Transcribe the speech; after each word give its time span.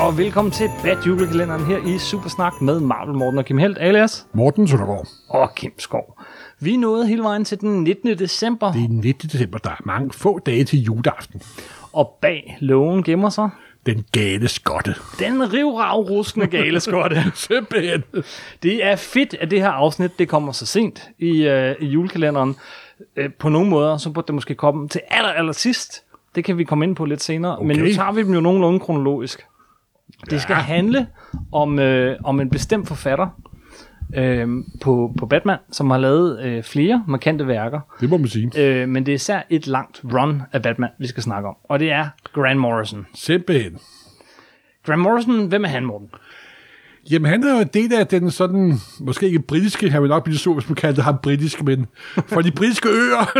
Og 0.00 0.18
velkommen 0.18 0.50
til 0.52 0.70
Bad 0.84 0.96
Julekalenderen 1.06 1.64
her 1.66 1.78
i 1.94 1.98
Supersnak 1.98 2.60
med 2.62 2.80
Marvel 2.80 3.14
Morten 3.14 3.38
og 3.38 3.44
Kim 3.44 3.58
Helt, 3.58 3.78
alias 3.80 4.26
Morten 4.32 4.68
Søndergaard. 4.68 5.06
og 5.28 5.54
Kim 5.54 5.72
Skov. 5.78 6.18
Vi 6.60 6.76
nået 6.76 7.08
hele 7.08 7.22
vejen 7.22 7.44
til 7.44 7.60
den 7.60 7.84
19. 7.84 8.18
december, 8.18 8.72
Det 8.72 8.84
er 8.84 8.88
19. 8.88 9.28
december, 9.28 9.58
der 9.58 9.70
er 9.70 9.80
mange 9.84 10.10
få 10.12 10.38
dage 10.38 10.64
til 10.64 10.82
juleaften. 10.82 11.42
og 11.92 12.18
bag 12.22 12.56
lågen 12.60 13.02
gemmer 13.02 13.28
sig 13.30 13.50
Den 13.86 14.04
gale 14.12 14.48
skotte. 14.48 14.94
den 15.18 15.52
rivravruskende 15.52 16.46
gale 16.46 16.80
skotte. 16.80 17.22
Simpelthen. 17.34 18.02
Det 18.62 18.84
er 18.84 18.96
fedt, 18.96 19.34
at 19.40 19.50
det 19.50 19.60
her 19.60 19.68
afsnit 19.70 20.18
det 20.18 20.28
kommer 20.28 20.52
så 20.52 20.66
sent 20.66 21.08
i, 21.18 21.42
øh, 21.46 21.74
i 21.80 21.86
julekalenderen. 21.86 22.56
Øh, 23.16 23.30
på 23.38 23.48
nogle 23.48 23.70
måder, 23.70 23.96
så 23.96 24.10
burde 24.10 24.26
det 24.26 24.34
måske 24.34 24.54
komme 24.54 24.88
til 24.88 25.00
aller, 25.10 25.30
aller 25.30 25.52
sidst. 25.52 26.02
Det 26.34 26.44
kan 26.44 26.58
vi 26.58 26.64
komme 26.64 26.84
ind 26.84 26.96
på 26.96 27.04
lidt 27.04 27.22
senere. 27.22 27.56
Okay. 27.58 27.66
Men 27.66 27.78
nu 27.78 27.92
tager 27.94 28.12
vi 28.12 28.22
dem 28.22 28.34
jo 28.34 28.40
nogenlunde 28.40 28.80
kronologisk. 28.80 29.46
Det 30.30 30.42
skal 30.42 30.56
handle 30.56 31.06
om, 31.52 31.78
øh, 31.78 32.16
om 32.24 32.40
en 32.40 32.50
bestemt 32.50 32.88
forfatter 32.88 33.28
øh, 34.14 34.48
på, 34.80 35.14
på 35.18 35.26
Batman, 35.26 35.58
som 35.72 35.90
har 35.90 35.98
lavet 35.98 36.44
øh, 36.44 36.62
flere 36.62 37.04
markante 37.06 37.46
værker. 37.46 37.80
Det 38.00 38.10
må 38.10 38.16
man 38.16 38.28
sige. 38.28 38.50
Øh, 38.56 38.88
men 38.88 39.06
det 39.06 39.12
er 39.12 39.16
især 39.16 39.42
et 39.50 39.66
langt 39.66 40.00
run 40.04 40.42
af 40.52 40.62
Batman, 40.62 40.90
vi 40.98 41.06
skal 41.06 41.22
snakke 41.22 41.48
om. 41.48 41.56
Og 41.64 41.78
det 41.78 41.92
er 41.92 42.08
Grant 42.32 42.60
Morrison. 42.60 43.06
Simpelthen. 43.14 43.78
Grant 44.86 45.02
Morrison, 45.02 45.46
hvem 45.46 45.64
er 45.64 45.68
han, 45.68 45.84
Morten? 45.84 46.08
Jamen, 47.10 47.30
han 47.30 47.44
er 47.44 47.54
jo 47.54 47.60
en 47.60 47.70
del 47.74 47.94
af 47.94 48.06
den 48.06 48.30
sådan, 48.30 48.74
måske 49.00 49.26
ikke 49.26 49.38
britiske, 49.38 49.90
han 49.90 50.02
vil 50.02 50.08
nok 50.08 50.24
blive 50.24 50.38
så, 50.38 50.52
hvis 50.52 50.68
man 50.68 50.76
kaldte 50.76 51.02
ham 51.02 51.18
britisk, 51.22 51.62
men 51.62 51.86
fra 52.14 52.42
de 52.42 52.50
britiske 52.50 52.88
øer, 52.88 53.38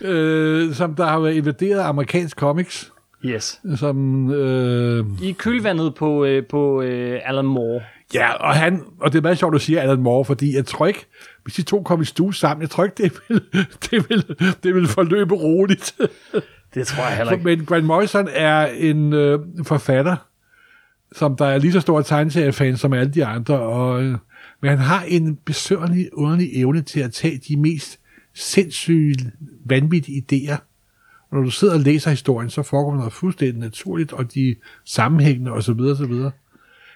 øh, 0.10 0.74
som 0.74 0.94
der 0.94 1.06
har 1.06 1.20
været 1.20 1.34
invaderet 1.34 1.78
af 1.78 1.88
amerikansk 1.88 2.36
comics, 2.36 2.91
Yes. 3.24 3.60
som, 3.76 4.30
øh, 4.30 5.06
I 5.22 5.32
kølvandet 5.32 5.94
på, 5.94 6.24
øh, 6.24 6.46
på 6.46 6.82
øh, 6.82 7.20
Alan 7.24 7.44
Moore. 7.44 7.82
ja, 8.14 8.32
og 8.32 8.54
han, 8.54 8.82
og 9.00 9.12
det 9.12 9.18
er 9.18 9.22
meget 9.22 9.38
sjovt, 9.38 9.54
at 9.54 9.60
du 9.60 9.64
siger 9.64 9.80
Alan 9.80 10.02
Moore, 10.02 10.24
fordi 10.24 10.56
jeg 10.56 10.66
tror 10.66 10.86
ikke, 10.86 11.06
hvis 11.42 11.54
de 11.54 11.62
to 11.62 11.82
kom 11.82 12.00
i 12.00 12.04
stue 12.04 12.34
sammen, 12.34 12.62
jeg 12.62 12.70
tror 12.70 12.84
ikke, 12.84 13.02
det 13.02 13.12
vil, 13.28 13.40
det 13.90 14.08
vil, 14.08 14.36
det 14.62 14.74
vil 14.74 14.88
forløbe 14.88 15.34
roligt. 15.34 15.96
Det 16.74 16.86
tror 16.86 17.08
jeg 17.08 17.16
heller 17.16 17.32
ikke. 17.32 17.44
Men 17.44 17.64
Grant 17.64 17.84
Morrison 17.84 18.28
er 18.32 18.66
en 18.66 19.12
øh, 19.12 19.38
forfatter, 19.64 20.16
som 21.12 21.36
der 21.36 21.46
er 21.46 21.58
lige 21.58 21.72
så 21.72 21.80
stor 21.80 22.02
tegneseriefan 22.02 22.76
som 22.76 22.92
alle 22.92 23.12
de 23.12 23.24
andre, 23.24 23.60
og, 23.60 24.02
øh, 24.02 24.16
men 24.60 24.70
han 24.70 24.78
har 24.78 25.02
en 25.08 25.36
besøgerlig, 25.36 26.08
underlig 26.12 26.60
evne 26.60 26.82
til 26.82 27.00
at 27.00 27.12
tage 27.12 27.40
de 27.48 27.56
mest 27.56 27.98
sindssyge, 28.34 29.32
vanvittige 29.66 30.24
idéer. 30.32 30.71
Og 31.32 31.38
når 31.38 31.44
du 31.44 31.50
sidder 31.50 31.74
og 31.74 31.80
læser 31.80 32.10
historien, 32.10 32.50
så 32.50 32.62
foregår 32.62 32.94
noget 32.96 33.12
fuldstændig 33.12 33.60
naturligt, 33.60 34.12
og 34.12 34.34
de 34.34 34.50
er 34.50 34.54
sammenhængende 34.86 35.50
osv. 35.52 35.80
osv. 35.80 36.12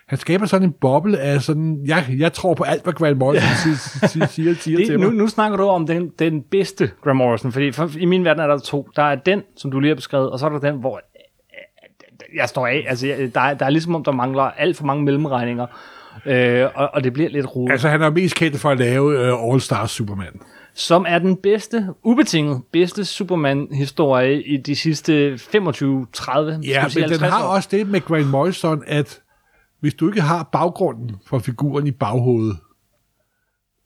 Han 0.09 0.19
skaber 0.19 0.47
sådan 0.47 0.69
en 0.69 0.75
boble 0.81 1.19
af 1.19 1.43
sådan, 1.43 1.81
jeg, 1.87 2.05
jeg 2.19 2.33
tror 2.33 2.55
på 2.55 2.63
alt, 2.65 2.83
hvad 2.83 2.93
Grant 2.93 3.19
Morrison 3.19 3.49
siger, 3.65 4.09
siger, 4.09 4.27
siger, 4.37 4.55
siger 4.55 4.79
Det, 4.79 4.87
til 4.87 5.01
nu, 5.01 5.07
mig. 5.09 5.17
nu 5.17 5.27
snakker 5.29 5.57
du 5.57 5.65
om 5.65 5.87
den, 5.87 6.11
den 6.19 6.43
bedste 6.51 6.91
Grant 7.05 7.17
Morrison, 7.17 7.53
fordi 7.53 7.73
for, 7.73 7.91
i 7.99 8.05
min 8.05 8.25
verden 8.25 8.43
er 8.43 8.47
der 8.47 8.59
to. 8.59 8.89
Der 8.97 9.03
er 9.03 9.15
den, 9.15 9.43
som 9.57 9.71
du 9.71 9.81
lige 9.81 9.89
har 9.91 9.95
beskrevet, 9.97 10.31
og 10.31 10.39
så 10.39 10.47
er 10.47 10.51
der 10.51 10.59
den, 10.59 10.81
hvor 10.81 10.97
øh, 10.97 12.37
jeg 12.37 12.49
står 12.49 12.67
af. 12.67 12.85
Altså, 12.89 13.07
jeg- 13.07 13.35
der, 13.35 13.41
er, 13.41 13.55
der 13.55 13.67
er 13.67 13.71
ligesom 13.71 13.95
om, 13.95 14.05
der 14.05 14.13
mangler 14.13 14.43
alt 14.43 14.77
for 14.77 14.85
mange 14.85 15.05
mellemregninger, 15.05 15.67
øh, 16.27 16.67
og, 16.75 16.91
og 16.95 17.05
det 17.05 17.13
bliver 17.13 17.29
lidt 17.31 17.57
rodet. 17.57 17.73
Altså, 17.73 17.89
han 17.89 18.03
er 18.03 18.11
mest 18.11 18.35
kendt 18.35 18.59
for 18.61 18.71
at 18.71 18.79
lave 18.79 19.33
uh, 19.35 19.53
All 19.53 19.61
Stars 19.61 19.91
Superman. 19.91 20.41
Som 20.77 21.05
er 21.09 21.19
den 21.19 21.37
bedste, 21.37 21.89
ubetinget 22.03 22.63
bedste 22.73 23.05
Superman-historie 23.05 24.43
i 24.43 24.57
de 24.57 24.77
sidste 24.77 25.35
25-30, 25.35 25.41
Ja, 25.49 25.63
men 26.45 26.61
den 26.63 26.63
50 26.63 27.21
har 27.21 27.43
år. 27.45 27.49
også 27.49 27.69
det 27.73 27.89
med 27.89 28.01
Grant 28.01 28.27
Morrison, 28.31 28.83
at 28.87 29.21
hvis 29.81 29.95
du 29.95 30.09
ikke 30.09 30.21
har 30.21 30.49
baggrunden 30.53 31.17
for 31.27 31.39
figuren 31.39 31.87
i 31.87 31.91
baghovedet, 31.91 32.57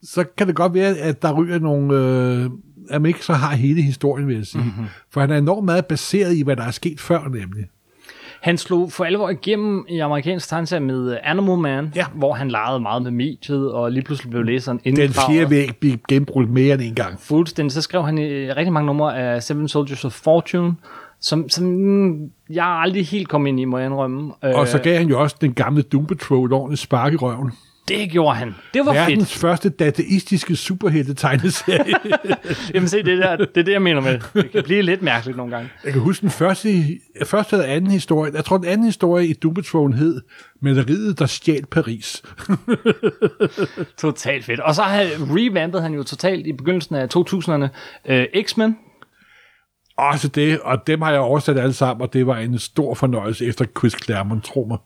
så 0.02 0.24
kan 0.36 0.46
det 0.46 0.56
godt 0.56 0.74
være, 0.74 0.96
at 0.98 1.22
der 1.22 1.32
ryger 1.32 1.58
nogle... 1.58 1.94
Øh, 1.94 2.50
at 2.90 3.02
man 3.02 3.08
ikke 3.08 3.24
så 3.24 3.32
har 3.32 3.56
hele 3.56 3.82
historien, 3.82 4.28
vil 4.28 4.36
jeg 4.36 4.46
sige. 4.46 4.64
Mhm. 4.64 4.70
Mm-hmm. 4.70 4.86
For 5.10 5.20
han 5.20 5.30
er 5.30 5.38
enormt 5.38 5.64
meget 5.64 5.86
baseret 5.86 6.36
i, 6.36 6.42
hvad 6.42 6.56
der 6.56 6.62
er 6.64 6.70
sket 6.70 7.00
før, 7.00 7.28
nemlig. 7.28 7.68
Han 8.40 8.58
slog 8.58 8.92
for 8.92 9.04
alvor 9.04 9.30
igennem 9.30 9.84
i 9.88 9.98
amerikansk 9.98 10.48
tegneserie 10.48 10.80
med 10.80 11.18
Animal 11.22 11.58
Man, 11.58 11.92
Ja. 11.96 12.04
hvor 12.14 12.32
han 12.34 12.50
legede 12.50 12.80
meget 12.80 13.02
med 13.02 13.10
mediet, 13.10 13.72
og 13.72 13.92
lige 13.92 14.02
pludselig 14.02 14.30
blev 14.30 14.42
læseren 14.42 14.80
Den 14.84 15.00
inddraget. 15.00 15.32
fjerde 15.36 15.50
væg 15.50 15.76
blev 15.80 15.92
gennembrudt 16.08 16.50
mere 16.50 16.74
end 16.74 16.82
en 16.82 16.94
gang. 16.94 17.20
Fuldstændig. 17.20 17.72
Så 17.72 17.82
skrev 17.82 18.02
han 18.02 18.18
i 18.18 18.52
rigtig 18.52 18.72
mange 18.72 18.86
numre 18.86 19.18
af 19.18 19.42
Seven 19.42 19.68
Soldiers 19.68 20.04
of 20.04 20.12
Fortune, 20.12 20.74
som, 21.20 21.48
som 21.48 22.30
jeg 22.50 22.66
aldrig 22.66 23.06
helt 23.06 23.28
kom 23.28 23.46
ind 23.46 23.60
i, 23.60 23.64
må 23.64 23.78
jeg 23.78 23.86
indrømme. 23.86 24.32
Og 24.42 24.68
så 24.68 24.76
Øh, 24.78 24.84
gav 24.84 24.98
han 24.98 25.08
jo 25.08 25.20
også 25.20 25.36
den 25.40 25.52
gamle 25.54 25.82
Doom 25.82 26.06
Patrol 26.06 26.52
ordentligt 26.52 26.80
spark 26.80 27.12
i 27.12 27.16
røven. 27.16 27.52
Det 27.88 28.10
gjorde 28.10 28.36
han. 28.36 28.54
Det 28.74 28.86
var 28.86 28.92
Verdens 28.92 29.32
fedt. 29.32 29.41
første 29.41 29.68
dataistiske 29.68 30.56
superhelte-tegneserie. 30.56 31.94
Jamen 32.74 32.88
se, 32.88 33.02
det, 33.02 33.18
der, 33.18 33.36
det 33.36 33.56
er 33.56 33.62
det, 33.62 33.72
jeg 33.72 33.82
mener 33.82 34.00
med. 34.00 34.20
Det 34.34 34.50
kan 34.50 34.62
blive 34.64 34.82
lidt 34.82 35.02
mærkeligt 35.02 35.36
nogle 35.36 35.52
gange. 35.56 35.70
Jeg 35.84 35.92
kan 35.92 36.02
huske 36.02 36.22
den 36.22 36.30
første, 36.30 36.98
første 37.24 37.56
eller 37.56 37.68
anden 37.68 37.91
historie. 37.91 38.32
Jeg 38.34 38.44
tror, 38.44 38.56
den 38.58 38.66
anden 38.66 38.86
historie 38.86 39.26
i 39.26 39.32
Doom 39.32 39.54
Patrol 39.54 39.92
hed 39.92 40.20
Maleriet, 40.62 41.18
der 41.18 41.26
stjal 41.26 41.66
Paris. 41.66 42.22
Totalt 44.00 44.44
fedt. 44.44 44.60
Og 44.60 44.74
så 44.74 44.82
har 44.82 45.00
revampet 45.36 45.82
han 45.82 45.94
jo 45.94 46.02
totalt 46.02 46.47
i 46.47 46.52
begyndelsen 46.52 46.94
af 46.94 47.06
2000'erne 47.16 47.68
øh, 48.12 48.26
X-Men. 48.42 48.76
Også 49.98 50.28
det, 50.28 50.60
og 50.60 50.86
dem 50.86 51.02
har 51.02 51.10
jeg 51.10 51.20
oversat 51.20 51.58
alle 51.58 51.72
sammen, 51.72 52.02
og 52.02 52.12
det 52.12 52.26
var 52.26 52.36
en 52.36 52.58
stor 52.58 52.94
fornøjelse 52.94 53.47
efter 53.47 53.64
Chris 53.78 53.97
Claremont, 54.04 54.44
tro 54.44 54.66
mig. 54.68 54.78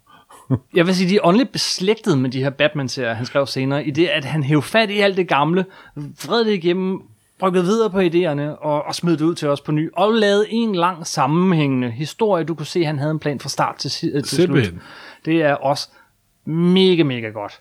Jeg 0.76 0.86
vil 0.86 0.94
sige, 0.94 1.10
de 1.10 1.16
er 1.16 1.20
åndeligt 1.26 1.52
beslægtet 1.52 2.18
med 2.18 2.30
de 2.30 2.42
her 2.42 2.50
Batman-serier, 2.50 3.14
han 3.14 3.26
skrev 3.26 3.46
senere, 3.46 3.84
i 3.84 3.90
det, 3.90 4.06
at 4.06 4.24
han 4.24 4.42
hævde 4.42 4.62
fat 4.62 4.90
i 4.90 5.00
alt 5.00 5.16
det 5.16 5.28
gamle, 5.28 5.64
vred 5.96 6.44
det 6.44 6.52
igennem, 6.52 7.02
brygget 7.38 7.64
videre 7.64 7.90
på 7.90 8.00
idéerne, 8.00 8.58
og, 8.64 8.82
og 8.82 8.94
smed 8.94 9.12
det 9.16 9.24
ud 9.24 9.34
til 9.34 9.48
os 9.48 9.60
på 9.60 9.72
ny, 9.72 9.90
og 9.92 10.12
lavede 10.12 10.46
en 10.50 10.74
lang 10.74 11.06
sammenhængende 11.06 11.90
historie. 11.90 12.44
Du 12.44 12.54
kunne 12.54 12.66
se, 12.66 12.80
at 12.80 12.86
han 12.86 12.98
havde 12.98 13.10
en 13.10 13.18
plan 13.18 13.40
fra 13.40 13.48
start 13.48 13.76
til, 13.76 13.90
til 13.90 14.24
slut. 14.24 14.74
Det 15.24 15.42
er 15.42 15.54
også 15.54 15.88
mega, 16.44 17.02
mega 17.02 17.28
godt. 17.28 17.60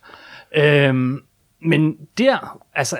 Øhm, 0.55 1.19
men 1.61 1.97
der, 2.17 2.59
altså, 2.75 2.97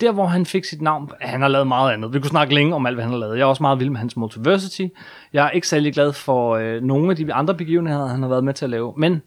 der 0.00 0.12
hvor 0.12 0.26
han 0.26 0.46
fik 0.46 0.64
sit 0.64 0.82
navn, 0.82 1.10
han 1.20 1.40
har 1.40 1.48
lavet 1.48 1.66
meget 1.66 1.92
andet. 1.92 2.14
Vi 2.14 2.20
kunne 2.20 2.30
snakke 2.30 2.54
længe 2.54 2.74
om 2.74 2.86
alt, 2.86 2.96
hvad 2.96 3.04
han 3.04 3.12
har 3.12 3.18
lavet. 3.18 3.36
Jeg 3.36 3.42
er 3.42 3.46
også 3.46 3.62
meget 3.62 3.80
vild 3.80 3.90
med 3.90 3.98
hans 3.98 4.16
Multiversity. 4.16 4.86
Jeg 5.32 5.46
er 5.46 5.50
ikke 5.50 5.68
særlig 5.68 5.94
glad 5.94 6.12
for 6.12 6.56
øh, 6.56 6.82
nogle 6.82 7.10
af 7.10 7.16
de 7.16 7.34
andre 7.34 7.54
begivenheder, 7.54 8.06
han 8.06 8.22
har 8.22 8.28
været 8.28 8.44
med 8.44 8.54
til 8.54 8.64
at 8.64 8.70
lave. 8.70 8.94
Men 8.96 9.22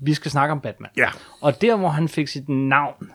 vi 0.00 0.14
skal 0.14 0.30
snakke 0.30 0.52
om 0.52 0.60
Batman. 0.60 0.90
Ja. 0.96 1.08
Og 1.40 1.62
der, 1.62 1.76
hvor 1.76 1.88
han 1.88 2.08
fik 2.08 2.28
sit 2.28 2.48
navn 2.48 3.10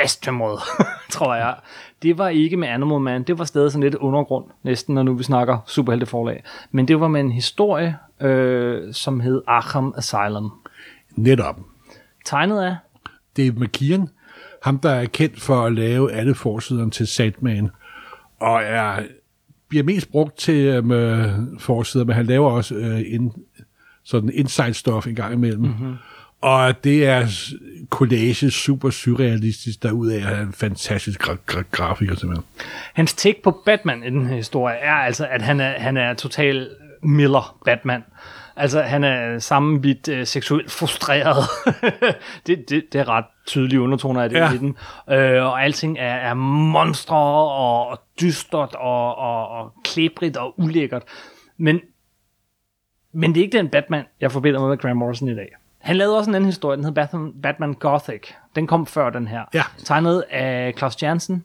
fasttømret, 0.00 0.58
tror 1.10 1.34
jeg, 1.34 1.56
det 2.02 2.18
var 2.18 2.28
ikke 2.28 2.56
med 2.56 2.68
Animal 2.68 3.00
Man. 3.00 3.22
Det 3.22 3.38
var 3.38 3.44
stadig 3.44 3.72
sådan 3.72 3.82
lidt 3.82 3.94
undergrund, 3.94 4.44
næsten, 4.62 4.94
når 4.94 5.02
nu 5.02 5.14
vi 5.14 5.22
snakker 5.22 5.58
superhelteforlag. 5.66 6.44
Men 6.70 6.88
det 6.88 7.00
var 7.00 7.08
med 7.08 7.20
en 7.20 7.32
historie, 7.32 7.96
øh, 8.20 8.94
som 8.94 9.20
hed 9.20 9.42
Arkham 9.46 9.94
Asylum. 9.96 10.52
Netop. 11.16 11.60
Tegnet 12.24 12.62
af 12.62 12.76
Dave 13.36 13.52
McKeon, 13.52 14.08
ham 14.62 14.78
der 14.78 14.90
er 14.90 15.06
kendt 15.06 15.40
for 15.40 15.66
at 15.66 15.72
lave 15.72 16.12
alle 16.12 16.34
forsiderne 16.34 16.90
til 16.90 17.06
Sandman, 17.06 17.70
og 18.40 18.62
er, 18.62 19.02
bliver 19.68 19.84
mest 19.84 20.10
brugt 20.10 20.38
til 20.38 20.78
um, 20.78 21.58
forsider, 21.58 22.04
men 22.04 22.16
han 22.16 22.26
laver 22.26 22.50
også 22.50 22.74
uh, 22.74 23.12
in, 23.14 23.32
sådan 24.04 24.30
inside 24.34 24.74
stuff 24.74 25.06
en 25.06 25.14
gang 25.14 25.34
imellem. 25.34 25.62
Mm-hmm. 25.62 25.94
Og 26.40 26.84
det 26.84 27.06
er 27.06 27.26
collage, 27.90 28.50
super 28.50 28.90
surrealistisk, 28.90 29.82
derudaf 29.82 30.22
er 30.22 30.34
han 30.34 30.46
en 30.46 30.52
fantastisk 30.52 31.28
gra- 31.28 31.52
gra- 31.52 31.62
grafiker 31.70 32.14
simpelthen. 32.14 32.44
Hans 32.94 33.14
take 33.14 33.40
på 33.44 33.62
Batman 33.66 34.02
i 34.02 34.10
den 34.10 34.26
her 34.26 34.36
historie 34.36 34.76
er 34.76 34.92
altså, 34.92 35.26
at 35.26 35.42
han 35.42 35.60
er, 35.60 35.78
han 35.78 35.96
er 35.96 36.14
total 36.14 36.70
Miller 37.02 37.58
Batman. 37.64 38.02
Altså, 38.56 38.82
han 38.82 39.04
er 39.04 39.38
sammenbit 39.38 40.08
øh, 40.08 40.26
seksuelt 40.26 40.70
frustreret. 40.70 41.36
det, 42.46 42.64
det, 42.68 42.84
det 42.92 43.00
er 43.00 43.08
ret 43.08 43.24
tydelige 43.46 43.80
undertoner 43.80 44.22
af 44.22 44.28
det 44.30 44.36
Ja. 44.36 44.52
i 44.52 44.58
den. 44.58 44.76
Øh, 45.10 45.44
og 45.46 45.62
alting 45.64 45.98
er, 45.98 46.14
er 46.14 46.34
monstre 46.34 47.16
og, 47.16 47.86
og 47.88 48.00
dystert 48.20 48.74
og, 48.74 49.16
og, 49.18 49.48
og 49.48 49.72
klæbrigt 49.84 50.36
og 50.36 50.60
ulækkert. 50.60 51.02
Men, 51.56 51.80
men 53.12 53.34
det 53.34 53.40
er 53.40 53.44
ikke 53.44 53.58
den 53.58 53.68
Batman, 53.68 54.04
jeg 54.20 54.32
forbinder 54.32 54.68
med 54.68 54.78
Grant 54.78 54.96
Morrison 54.96 55.28
i 55.28 55.34
dag. 55.34 55.48
Han 55.78 55.96
lavede 55.96 56.18
også 56.18 56.30
en 56.30 56.34
anden 56.34 56.46
historie, 56.48 56.76
den 56.76 56.84
hed 56.84 56.92
Batman, 56.92 57.32
Batman 57.42 57.74
Gothic. 57.74 58.22
Den 58.56 58.66
kom 58.66 58.86
før 58.86 59.10
den 59.10 59.28
her. 59.28 59.42
Ja. 59.54 59.62
Tegnet 59.84 60.24
af 60.30 60.74
Klaus 60.74 61.02
Jansen, 61.02 61.44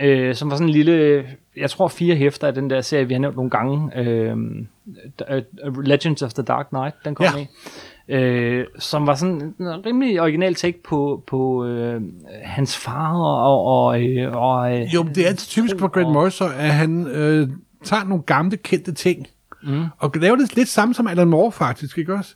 øh, 0.00 0.34
som 0.34 0.50
var 0.50 0.56
sådan 0.56 0.68
en 0.68 0.72
lille, 0.72 1.24
jeg 1.56 1.70
tror 1.70 1.88
fire 1.88 2.16
hæfter 2.16 2.46
af 2.46 2.54
den 2.54 2.70
der 2.70 2.80
serie, 2.80 3.08
vi 3.08 3.14
har 3.14 3.20
nævnt 3.20 3.36
nogle 3.36 3.50
gange. 3.50 3.98
Øh, 3.98 4.36
uh, 5.66 5.82
Legends 5.84 6.22
of 6.22 6.32
the 6.32 6.42
Dark 6.42 6.68
Knight, 6.68 6.94
den 7.04 7.14
kom 7.14 7.24
Ja. 7.24 7.30
med. 7.36 7.46
Øh, 8.10 8.64
som 8.78 9.06
var 9.06 9.14
sådan 9.14 9.54
en 9.60 9.86
rimelig 9.86 10.20
original 10.20 10.54
take 10.54 10.82
på, 10.82 11.22
på 11.26 11.64
øh, 11.66 12.02
hans 12.42 12.76
far 12.76 13.14
og... 13.16 13.64
og, 13.64 14.02
øh, 14.02 14.32
og 14.36 14.76
øh, 14.80 14.94
Jo, 14.94 15.02
det 15.14 15.28
er 15.28 15.34
typisk 15.34 15.78
for 15.78 15.88
Grant 15.88 16.12
Morrison, 16.12 16.50
at 16.58 16.70
han 16.70 17.06
øh, 17.06 17.48
tager 17.84 18.04
nogle 18.04 18.22
gamle 18.22 18.56
kendte 18.56 18.92
ting, 18.94 19.26
Mm. 19.62 19.84
Og 19.98 20.12
laver 20.14 20.36
det 20.36 20.56
lidt 20.56 20.68
samme 20.68 20.94
som 20.94 21.06
Alan 21.06 21.28
Moore 21.28 21.52
faktisk, 21.52 21.98
ikke 21.98 22.14
også? 22.14 22.34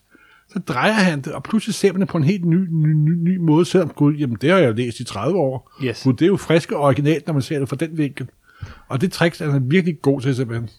Så 0.49 0.59
drejer 0.59 0.93
han 0.93 1.21
det, 1.21 1.33
og 1.33 1.43
pludselig 1.43 1.75
ser 1.75 1.93
man 1.93 2.01
det 2.01 2.09
på 2.09 2.19
en 2.19 2.25
helt 2.25 2.45
ny, 2.45 2.67
ny, 2.71 2.93
ny, 2.95 3.15
ny 3.15 3.37
måde, 3.37 3.65
selvom 3.65 3.89
gud, 3.89 4.15
jamen 4.15 4.37
det 4.41 4.51
har 4.51 4.59
jeg 4.59 4.75
læst 4.75 5.01
i 5.01 5.05
30 5.05 5.39
år. 5.39 5.73
Yes. 5.85 6.03
Gud, 6.05 6.13
det 6.13 6.23
er 6.23 6.27
jo 6.27 6.37
frisk 6.37 6.73
og 6.73 6.81
originalt, 6.81 7.27
når 7.27 7.33
man 7.33 7.43
ser 7.43 7.59
det 7.59 7.69
fra 7.69 7.77
den 7.77 7.99
vinkel. 7.99 8.29
Og 8.89 9.01
det 9.01 9.13
trick 9.13 9.41
er 9.41 9.51
han 9.51 9.71
virkelig 9.71 10.03
god 10.03 10.21
til, 10.21 10.37
simpelthen. 10.37 10.71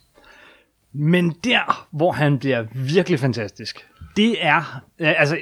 Men 0.94 1.36
der, 1.44 1.88
hvor 1.92 2.12
han 2.12 2.40
bliver 2.40 2.66
virkelig 2.74 3.20
fantastisk, 3.20 3.86
det 4.18 4.46
er, 4.46 4.82
øh, 5.00 5.14
altså, 5.18 5.38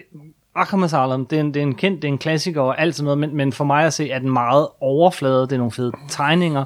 Arkham 0.55 0.83
Asylum, 0.83 1.25
det 1.25 1.35
er, 1.35 1.41
en, 1.41 1.53
det 1.53 1.59
er 1.59 1.63
en 1.63 1.75
kendt, 1.75 2.01
det 2.01 2.07
er 2.07 2.11
en 2.11 2.17
klassiker 2.17 2.61
og 2.61 2.81
alt 2.81 2.95
sådan 2.95 3.03
noget, 3.03 3.17
men, 3.17 3.35
men 3.35 3.53
for 3.53 3.63
mig 3.63 3.85
at 3.85 3.93
se, 3.93 4.09
er 4.09 4.19
den 4.19 4.29
meget 4.29 4.67
overfladet, 4.81 5.49
det 5.49 5.55
er 5.55 5.57
nogle 5.57 5.71
fede 5.71 5.91
tegninger, 6.09 6.65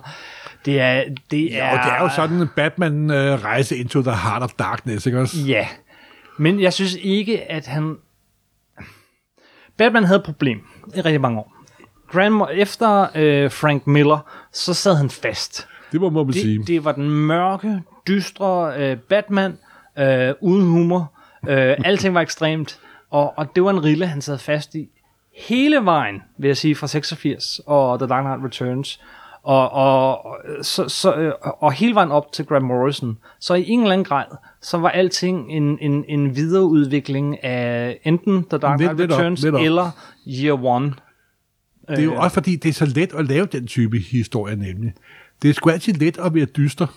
det 0.65 0.81
er, 0.81 1.03
det 1.31 1.57
er... 1.57 1.65
Ja, 1.65 1.71
og 1.71 1.85
det 1.85 1.93
er 1.93 2.03
jo 2.03 2.09
sådan 2.09 2.41
en 2.41 2.47
Batman 2.55 3.09
uh, 3.09 3.15
rejse 3.43 3.77
into 3.77 4.01
the 4.01 4.11
heart 4.11 4.43
of 4.43 4.51
darkness, 4.59 5.05
ikke 5.05 5.19
også? 5.19 5.37
Ja, 5.47 5.67
men 6.37 6.59
jeg 6.59 6.73
synes 6.73 6.95
ikke, 7.01 7.51
at 7.51 7.67
han... 7.67 7.97
Batman 9.77 10.03
havde 10.03 10.19
et 10.19 10.25
problem 10.25 10.61
i 10.95 11.01
rigtig 11.01 11.21
mange 11.21 11.39
år. 11.39 11.55
Grant, 12.07 12.43
efter 12.53 13.07
øh, 13.15 13.51
Frank 13.51 13.87
Miller, 13.87 14.19
så 14.53 14.73
sad 14.73 14.95
han 14.95 15.09
fast. 15.09 15.67
Det 15.91 16.01
må 16.01 16.09
man 16.09 16.33
sige. 16.33 16.59
Det, 16.59 16.67
det 16.67 16.85
var 16.85 16.91
den 16.91 17.09
mørke, 17.09 17.81
dystre 18.07 18.73
øh, 18.77 18.97
Batman, 18.97 19.57
øh, 19.99 20.33
uden 20.41 20.67
humor. 20.67 21.11
Øh, 21.47 21.75
alting 21.85 22.13
var 22.13 22.21
ekstremt, 22.21 22.79
og, 23.09 23.33
og 23.37 23.55
det 23.55 23.63
var 23.63 23.69
en 23.69 23.83
rille, 23.83 24.07
han 24.07 24.21
sad 24.21 24.37
fast 24.37 24.75
i 24.75 24.89
hele 25.35 25.85
vejen, 25.85 26.21
vil 26.37 26.47
jeg 26.47 26.57
sige, 26.57 26.75
fra 26.75 26.87
86 26.87 27.61
og 27.65 27.99
The 27.99 28.07
Dark 28.07 28.23
Knight 28.23 28.43
Returns. 28.45 29.01
Og, 29.45 29.71
og, 29.71 30.35
så, 30.61 30.89
så, 30.89 31.15
øh, 31.15 31.33
og 31.41 31.73
hele 31.73 31.95
vejen 31.95 32.11
op 32.11 32.31
til 32.31 32.45
Grant 32.45 32.65
Morrison. 32.65 33.17
Så 33.39 33.53
i 33.53 33.69
en 33.69 33.79
eller 33.79 33.93
anden 33.93 34.05
grad, 34.05 34.25
så 34.61 34.77
var 34.77 34.89
alting 34.89 35.51
en, 35.51 35.77
en, 35.81 36.05
en 36.07 36.35
videreudvikling 36.35 37.43
af 37.43 37.99
enten 38.03 38.45
The 38.49 38.57
Dark 38.57 38.79
Lidt- 38.79 38.89
Knight 38.89 38.99
lidt 39.01 39.11
op, 39.11 39.19
Returns 39.19 39.43
lidt 39.43 39.55
op. 39.55 39.61
eller 39.61 39.91
Year 40.27 40.65
One. 40.65 40.93
Det 41.89 41.99
er 41.99 42.03
jo 42.03 42.13
Øh, 42.13 42.19
også 42.19 42.33
fordi, 42.33 42.55
det 42.55 42.69
er 42.69 42.73
så 42.73 42.85
let 42.85 43.13
at 43.13 43.25
lave 43.25 43.45
den 43.45 43.67
type 43.67 43.97
historie, 44.11 44.55
nemlig. 44.55 44.93
Det 45.41 45.49
er 45.49 45.53
sgu 45.53 45.69
altid 45.69 45.93
let 45.93 46.17
at 46.17 46.33
være 46.33 46.45
dyster. 46.45 46.87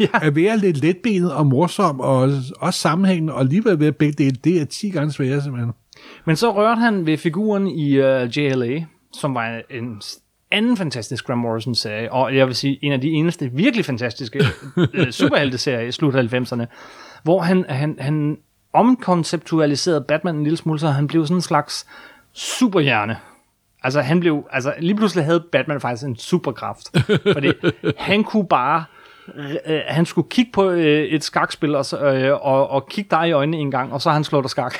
Ja. 0.00 0.06
At 0.22 0.36
være 0.36 0.58
lidt 0.58 0.76
letbenet 0.80 1.32
og 1.34 1.46
morsom, 1.46 2.00
og 2.00 2.30
også 2.60 2.80
sammenhængende, 2.80 3.32
og 3.34 3.40
alligevel 3.40 3.80
være 3.80 3.92
begge 3.92 4.24
dele, 4.24 4.36
det 4.44 4.60
er 4.60 4.64
10 4.64 4.90
gange 4.90 5.12
sværere, 5.12 5.42
simpelthen. 5.42 5.72
Men 6.24 6.36
så 6.36 6.54
rørte 6.54 6.80
han 6.80 7.06
ved 7.06 7.16
figuren 7.18 7.66
i 7.66 7.98
uh, 7.98 8.38
JLA, 8.38 8.84
som 9.12 9.34
var 9.34 9.60
en 9.70 10.02
anden 10.50 10.76
fantastisk 10.76 11.26
Grant 11.26 11.40
Morrison-serie, 11.40 12.12
og 12.12 12.36
jeg 12.36 12.46
vil 12.46 12.54
sige, 12.54 12.78
en 12.82 12.92
af 12.92 13.00
de 13.00 13.08
eneste 13.08 13.50
virkelig 13.52 13.84
fantastiske 13.84 14.40
uh, 14.76 15.10
superhelte-serier 15.10 15.80
i 15.80 15.92
slut 15.92 16.14
af 16.14 16.34
90'erne, 16.34 16.64
hvor 17.22 17.40
han, 17.40 17.64
han, 17.68 17.96
han 18.00 18.38
omkonceptualiserede 18.72 20.04
Batman 20.08 20.36
en 20.36 20.42
lille 20.42 20.56
smule, 20.56 20.78
så 20.78 20.88
han 20.88 21.06
blev 21.06 21.26
sådan 21.26 21.36
en 21.36 21.42
slags 21.42 21.86
superhjerne. 22.32 23.16
Altså, 23.82 24.00
han 24.00 24.20
blev, 24.20 24.46
altså, 24.52 24.74
lige 24.78 24.96
pludselig 24.96 25.24
havde 25.24 25.44
Batman 25.52 25.80
faktisk 25.80 26.06
en 26.06 26.16
superkraft, 26.16 26.96
fordi 27.34 27.52
han 27.98 28.24
kunne 28.24 28.46
bare 28.46 28.84
øh, 29.66 29.80
han 29.86 30.06
skulle 30.06 30.28
kigge 30.30 30.52
på 30.52 30.70
øh, 30.70 31.04
et 31.04 31.24
skakspil 31.24 31.74
og, 31.74 31.84
øh, 32.14 32.32
og, 32.32 32.70
og 32.70 32.88
kigge 32.88 33.16
dig 33.16 33.28
i 33.28 33.32
øjnene 33.32 33.56
en 33.56 33.70
gang, 33.70 33.92
og 33.92 34.02
så 34.02 34.10
han 34.10 34.24
slået 34.24 34.44
dig 34.44 34.50
skak. 34.50 34.74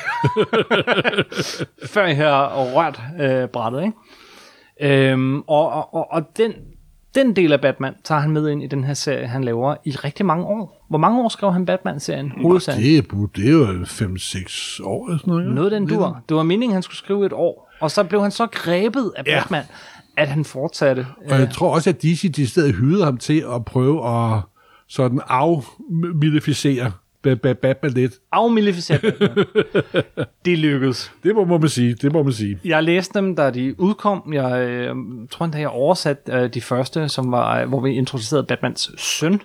Før 1.95 2.07
jeg 2.07 2.17
har 2.17 2.65
rørt 2.75 3.01
øh, 3.21 3.49
brættet, 3.49 3.83
ikke? 3.83 3.97
Øhm, 4.81 5.39
og, 5.41 5.71
og, 5.73 5.95
og, 5.95 6.07
og 6.11 6.23
den, 6.37 6.53
den 7.15 7.37
del 7.37 7.53
af 7.53 7.61
Batman 7.61 7.95
tager 8.05 8.21
han 8.21 8.31
med 8.31 8.49
ind 8.49 8.63
i 8.63 8.67
den 8.67 8.85
her 8.85 8.95
serie, 8.95 9.27
han 9.27 9.45
laver 9.45 9.77
i 9.85 9.91
rigtig 9.91 10.27
mange 10.27 10.45
år. 10.45 10.87
Hvor 10.89 10.99
mange 10.99 11.23
år 11.23 11.29
skrev 11.29 11.53
han 11.53 11.67
Batman-serien? 11.67 12.33
Det 12.77 12.99
er, 12.99 13.27
det 13.37 13.47
er 13.47 13.53
jo 13.53 13.65
5-6 13.65 14.85
år 14.85 15.07
eller 15.07 15.19
sådan 15.19 15.31
noget. 15.31 15.43
ikke? 15.45 15.55
Noget 15.55 15.73
den 15.73 15.87
dur. 15.87 16.21
Det 16.29 16.37
var 16.37 16.43
meningen, 16.43 16.73
han 16.75 16.83
skulle 16.83 16.97
skrive 16.97 17.27
et 17.27 17.33
år. 17.33 17.71
Og 17.81 17.91
så 17.91 18.05
blev 18.05 18.23
han 18.23 18.31
så 18.31 18.47
grebet 18.47 19.13
af 19.17 19.23
Ja. 19.27 19.41
Batman, 19.41 19.65
at 20.17 20.29
han 20.29 20.45
fortsatte. 20.45 21.07
Og 21.31 21.39
jeg 21.39 21.51
tror 21.51 21.75
også, 21.75 21.91
at 21.91 22.03
DC 22.03 22.33
de 22.33 22.47
stedet 22.47 22.75
hyrede 22.75 23.05
ham 23.05 23.17
til 23.17 23.45
at 23.55 23.65
prøve 23.65 24.09
at 24.09 24.41
sådan 24.89 25.21
afmilificere 25.27 26.93
Ba- 27.27 27.35
Ba- 27.35 27.53
Batman 27.53 27.93
det 30.45 30.59
lykkedes. 30.59 31.13
Det 31.23 31.35
må 31.35 31.45
man 31.59 31.69
sige, 31.69 31.95
det 31.95 32.13
må 32.13 32.23
man 32.23 32.33
sige. 32.33 32.59
Jeg 32.65 32.83
læste 32.83 33.19
dem, 33.19 33.37
da 33.37 33.51
de 33.51 33.81
udkom. 33.81 34.33
Jeg 34.33 34.61
øh, 34.69 34.95
tror 35.31 35.45
endda, 35.45 35.59
jeg 35.59 35.69
oversat 35.69 36.19
øh, 36.33 36.55
de 36.55 36.61
første, 36.61 37.09
som 37.09 37.33
var, 37.33 37.61
øh, 37.61 37.69
hvor 37.69 37.81
vi 37.81 37.91
introducerede 37.91 38.45
Batmans 38.45 38.91
søn. 38.99 39.41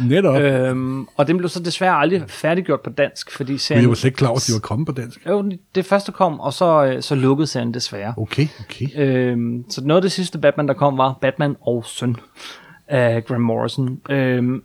Netop. 0.00 0.40
Øh, 0.40 0.52
Øhm, 0.70 1.06
og 1.16 1.26
den 1.26 1.36
blev 1.38 1.48
så 1.48 1.60
desværre 1.62 1.94
aldrig 1.94 2.22
færdiggjort 2.28 2.80
på 2.80 2.90
dansk, 2.90 3.30
fordi 3.36 3.52
jeg 3.52 3.60
serien... 3.60 3.88
var 3.88 3.94
slet 3.94 4.08
ikke 4.08 4.16
klar 4.16 4.28
over, 4.28 4.36
at 4.38 4.44
de 4.48 4.52
var 4.52 4.58
kommet 4.60 4.86
på 4.86 4.92
dansk. 4.92 5.26
Jo, 5.28 5.50
det 5.74 5.86
første 5.86 6.12
kom, 6.12 6.40
og 6.40 6.52
så, 6.52 6.84
øh, 6.84 7.02
så 7.02 7.14
lukkede 7.14 7.46
serien 7.46 7.74
desværre. 7.74 8.14
Okay, 8.16 8.46
okay. 8.60 8.86
Øhm, 8.96 9.64
så 9.70 9.84
noget 9.84 9.96
af 9.98 10.02
det 10.02 10.12
sidste 10.12 10.38
Batman, 10.38 10.68
der 10.68 10.74
kom, 10.74 10.98
var 10.98 11.18
Batman 11.20 11.56
og 11.60 11.84
søn 11.86 12.16
af 12.88 13.24
Graham 13.24 13.42
Morrison. 13.42 14.00
Øhm, 14.10 14.62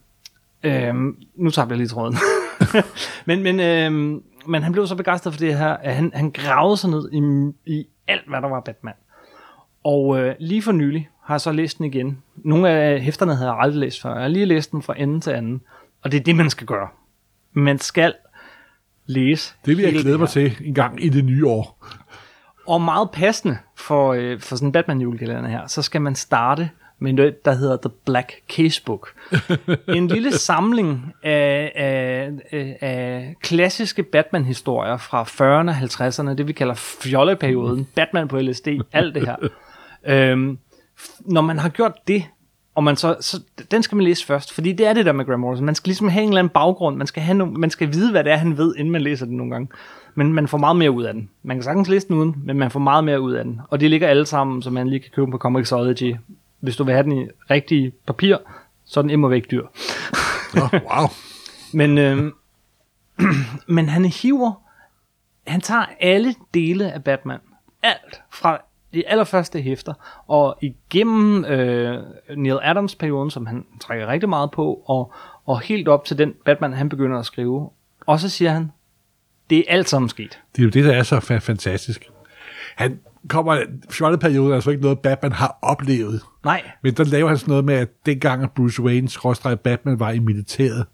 øhm, 0.63 1.15
nu 1.35 1.49
tager 1.49 1.67
jeg 1.69 1.77
lige 1.77 1.87
tråden. 1.87 2.15
men, 3.25 3.43
men, 3.43 3.59
øhm, 3.59 4.23
men 4.45 4.63
han 4.63 4.71
blev 4.71 4.87
så 4.87 4.95
begejstret 4.95 5.33
for 5.33 5.39
det 5.39 5.57
her, 5.57 5.77
at 5.77 5.95
han, 5.95 6.11
han 6.13 6.31
gravede 6.31 6.77
sig 6.77 6.89
ned 6.89 7.09
i, 7.11 7.21
i 7.73 7.87
alt, 8.07 8.29
hvad 8.29 8.41
der 8.41 8.47
var 8.47 8.59
Batman. 8.59 8.93
Og 9.83 10.19
øh, 10.19 10.35
lige 10.39 10.61
for 10.61 10.71
nylig 10.71 11.09
har 11.23 11.33
jeg 11.33 11.41
så 11.41 11.51
læst 11.51 11.77
den 11.77 11.85
igen. 11.85 12.23
Nogle 12.35 12.69
af 12.69 13.01
hæfterne 13.01 13.35
havde 13.35 13.51
jeg 13.51 13.59
aldrig 13.59 13.79
læst 13.79 14.01
før. 14.01 14.13
Jeg 14.13 14.21
har 14.21 14.27
lige 14.27 14.45
læst 14.45 14.71
den 14.71 14.81
fra 14.81 14.93
ende 14.97 15.19
til 15.19 15.31
anden. 15.31 15.61
Og 16.03 16.11
det 16.11 16.19
er 16.19 16.23
det, 16.23 16.35
man 16.35 16.49
skal 16.49 16.67
gøre. 16.67 16.87
Man 17.53 17.79
skal 17.79 18.13
læse 19.05 19.53
Det 19.65 19.77
vil 19.77 19.83
jeg 19.83 19.93
glæde 19.93 20.17
mig 20.17 20.29
til 20.29 20.57
en 20.61 20.73
gang 20.73 21.03
i 21.03 21.09
det 21.09 21.25
nye 21.25 21.47
år. 21.47 21.85
Og 22.67 22.81
meget 22.81 23.11
passende 23.11 23.57
for, 23.75 24.13
øh, 24.13 24.39
for 24.39 24.55
sådan 24.55 24.67
en 24.67 24.71
Batman-julekalender 24.71 25.47
her, 25.47 25.67
så 25.67 25.81
skal 25.81 26.01
man 26.01 26.15
starte 26.15 26.69
noget, 26.99 27.45
der 27.45 27.53
hedder 27.53 27.77
The 27.77 27.89
Black 28.05 28.33
Casebook. 28.49 29.13
en 29.87 30.07
lille 30.07 30.31
samling 30.31 31.13
af, 31.23 31.71
af, 31.75 32.31
af, 32.51 32.77
af 32.81 33.35
klassiske 33.41 34.03
Batman-historier 34.03 34.97
fra 34.97 35.23
40'erne 35.23 35.69
og 35.69 35.75
50'erne, 35.75 36.35
det 36.35 36.47
vi 36.47 36.53
kalder 36.53 36.73
fjolleperioden, 36.73 37.87
Batman 37.95 38.27
på 38.27 38.39
LSD, 38.39 38.67
alt 38.93 39.15
det 39.15 39.25
her. 39.27 39.35
Øhm, 40.07 40.57
når 41.19 41.41
man 41.41 41.59
har 41.59 41.69
gjort 41.69 41.93
det, 42.07 42.23
og 42.75 42.83
man 42.83 42.95
så, 42.95 43.15
så, 43.19 43.41
den 43.71 43.83
skal 43.83 43.95
man 43.95 44.05
læse 44.05 44.25
først, 44.25 44.53
fordi 44.53 44.73
det 44.73 44.87
er 44.87 44.93
det 44.93 45.05
der 45.05 45.11
med 45.11 45.25
Graham 45.25 45.39
Morrison. 45.39 45.65
Man 45.65 45.75
skal 45.75 45.89
ligesom 45.89 46.09
have 46.09 46.23
en 46.23 46.29
eller 46.29 46.39
anden 46.39 46.53
baggrund, 46.53 46.97
man 46.97 47.07
skal, 47.07 47.23
have 47.23 47.37
no, 47.37 47.45
man 47.45 47.69
skal 47.69 47.93
vide, 47.93 48.11
hvad 48.11 48.23
det 48.23 48.31
er, 48.31 48.37
han 48.37 48.57
ved, 48.57 48.75
inden 48.77 48.91
man 48.91 49.01
læser 49.01 49.25
den 49.25 49.37
nogle 49.37 49.51
gange. 49.51 49.67
Men 50.15 50.33
man 50.33 50.47
får 50.47 50.57
meget 50.57 50.75
mere 50.75 50.91
ud 50.91 51.03
af 51.03 51.13
den. 51.13 51.29
Man 51.43 51.57
kan 51.57 51.63
sagtens 51.63 51.89
læse 51.89 52.07
den 52.07 52.15
uden, 52.15 52.35
men 52.43 52.57
man 52.59 52.71
får 52.71 52.79
meget 52.79 53.03
mere 53.03 53.21
ud 53.21 53.33
af 53.33 53.43
den. 53.43 53.61
Og 53.69 53.79
de 53.79 53.87
ligger 53.87 54.07
alle 54.07 54.25
sammen, 54.25 54.61
så 54.61 54.69
man 54.69 54.89
lige 54.89 54.99
kan 54.99 55.11
købe 55.15 55.31
på 55.31 55.37
Comixology. 55.37 56.15
Hvis 56.59 56.75
du 56.75 56.83
vil 56.83 56.93
have 56.93 57.03
den 57.03 57.11
i 57.11 57.27
rigtig 57.49 57.93
papir, 58.07 58.37
så 58.85 58.99
er 58.99 59.01
den 59.01 59.09
immer 59.11 59.27
væk 59.27 59.51
dyr. 59.51 59.65
Oh, 60.61 60.73
wow. 60.73 61.07
Men, 61.73 61.97
øh, 61.97 62.31
men 63.75 63.89
han 63.89 64.05
hiver, 64.05 64.63
han 65.47 65.61
tager 65.61 65.85
alle 65.99 66.35
dele 66.53 66.91
af 66.91 67.03
Batman, 67.03 67.39
alt 67.83 68.21
fra 68.31 68.61
de 68.93 69.07
allerførste 69.07 69.61
hæfter, 69.61 69.93
og 70.27 70.57
igennem 70.61 71.45
øh, 71.45 72.03
Neil 72.37 72.59
Adams-perioden, 72.61 73.29
som 73.31 73.45
han 73.45 73.65
trækker 73.81 74.07
rigtig 74.07 74.29
meget 74.29 74.51
på, 74.51 74.83
og, 74.85 75.13
og 75.45 75.59
helt 75.59 75.87
op 75.87 76.05
til 76.05 76.17
den 76.17 76.33
Batman, 76.45 76.73
han 76.73 76.89
begynder 76.89 77.19
at 77.19 77.25
skrive. 77.25 77.69
Og 78.05 78.19
så 78.19 78.29
siger 78.29 78.51
han, 78.51 78.71
det 79.49 79.57
er 79.57 79.63
alt 79.67 79.89
sammen 79.89 80.09
sket. 80.09 80.39
Det 80.55 80.61
er 80.61 80.63
jo 80.63 80.69
det, 80.69 80.85
der 80.85 80.93
er 80.93 81.03
så 81.03 81.17
fa- 81.17 81.37
fantastisk. 81.37 82.09
Han 82.77 82.99
kommer, 83.29 83.57
fjolleperioden 83.89 84.51
er 84.51 84.55
altså 84.55 84.71
ikke 84.71 84.83
noget, 84.83 84.99
Batman 84.99 85.31
har 85.31 85.59
oplevet. 85.61 86.21
Nej, 86.43 86.61
Men 86.83 86.93
der 86.93 87.03
laver 87.03 87.27
han 87.27 87.37
sådan 87.37 87.51
noget 87.51 87.65
med, 87.65 87.73
at 87.73 87.89
dengang 88.05 88.51
Bruce 88.55 88.81
Wayne, 88.81 89.09
skråstreg 89.09 89.59
Batman, 89.59 89.99
var 89.99 90.11
i 90.11 90.19
militæret, 90.19 90.85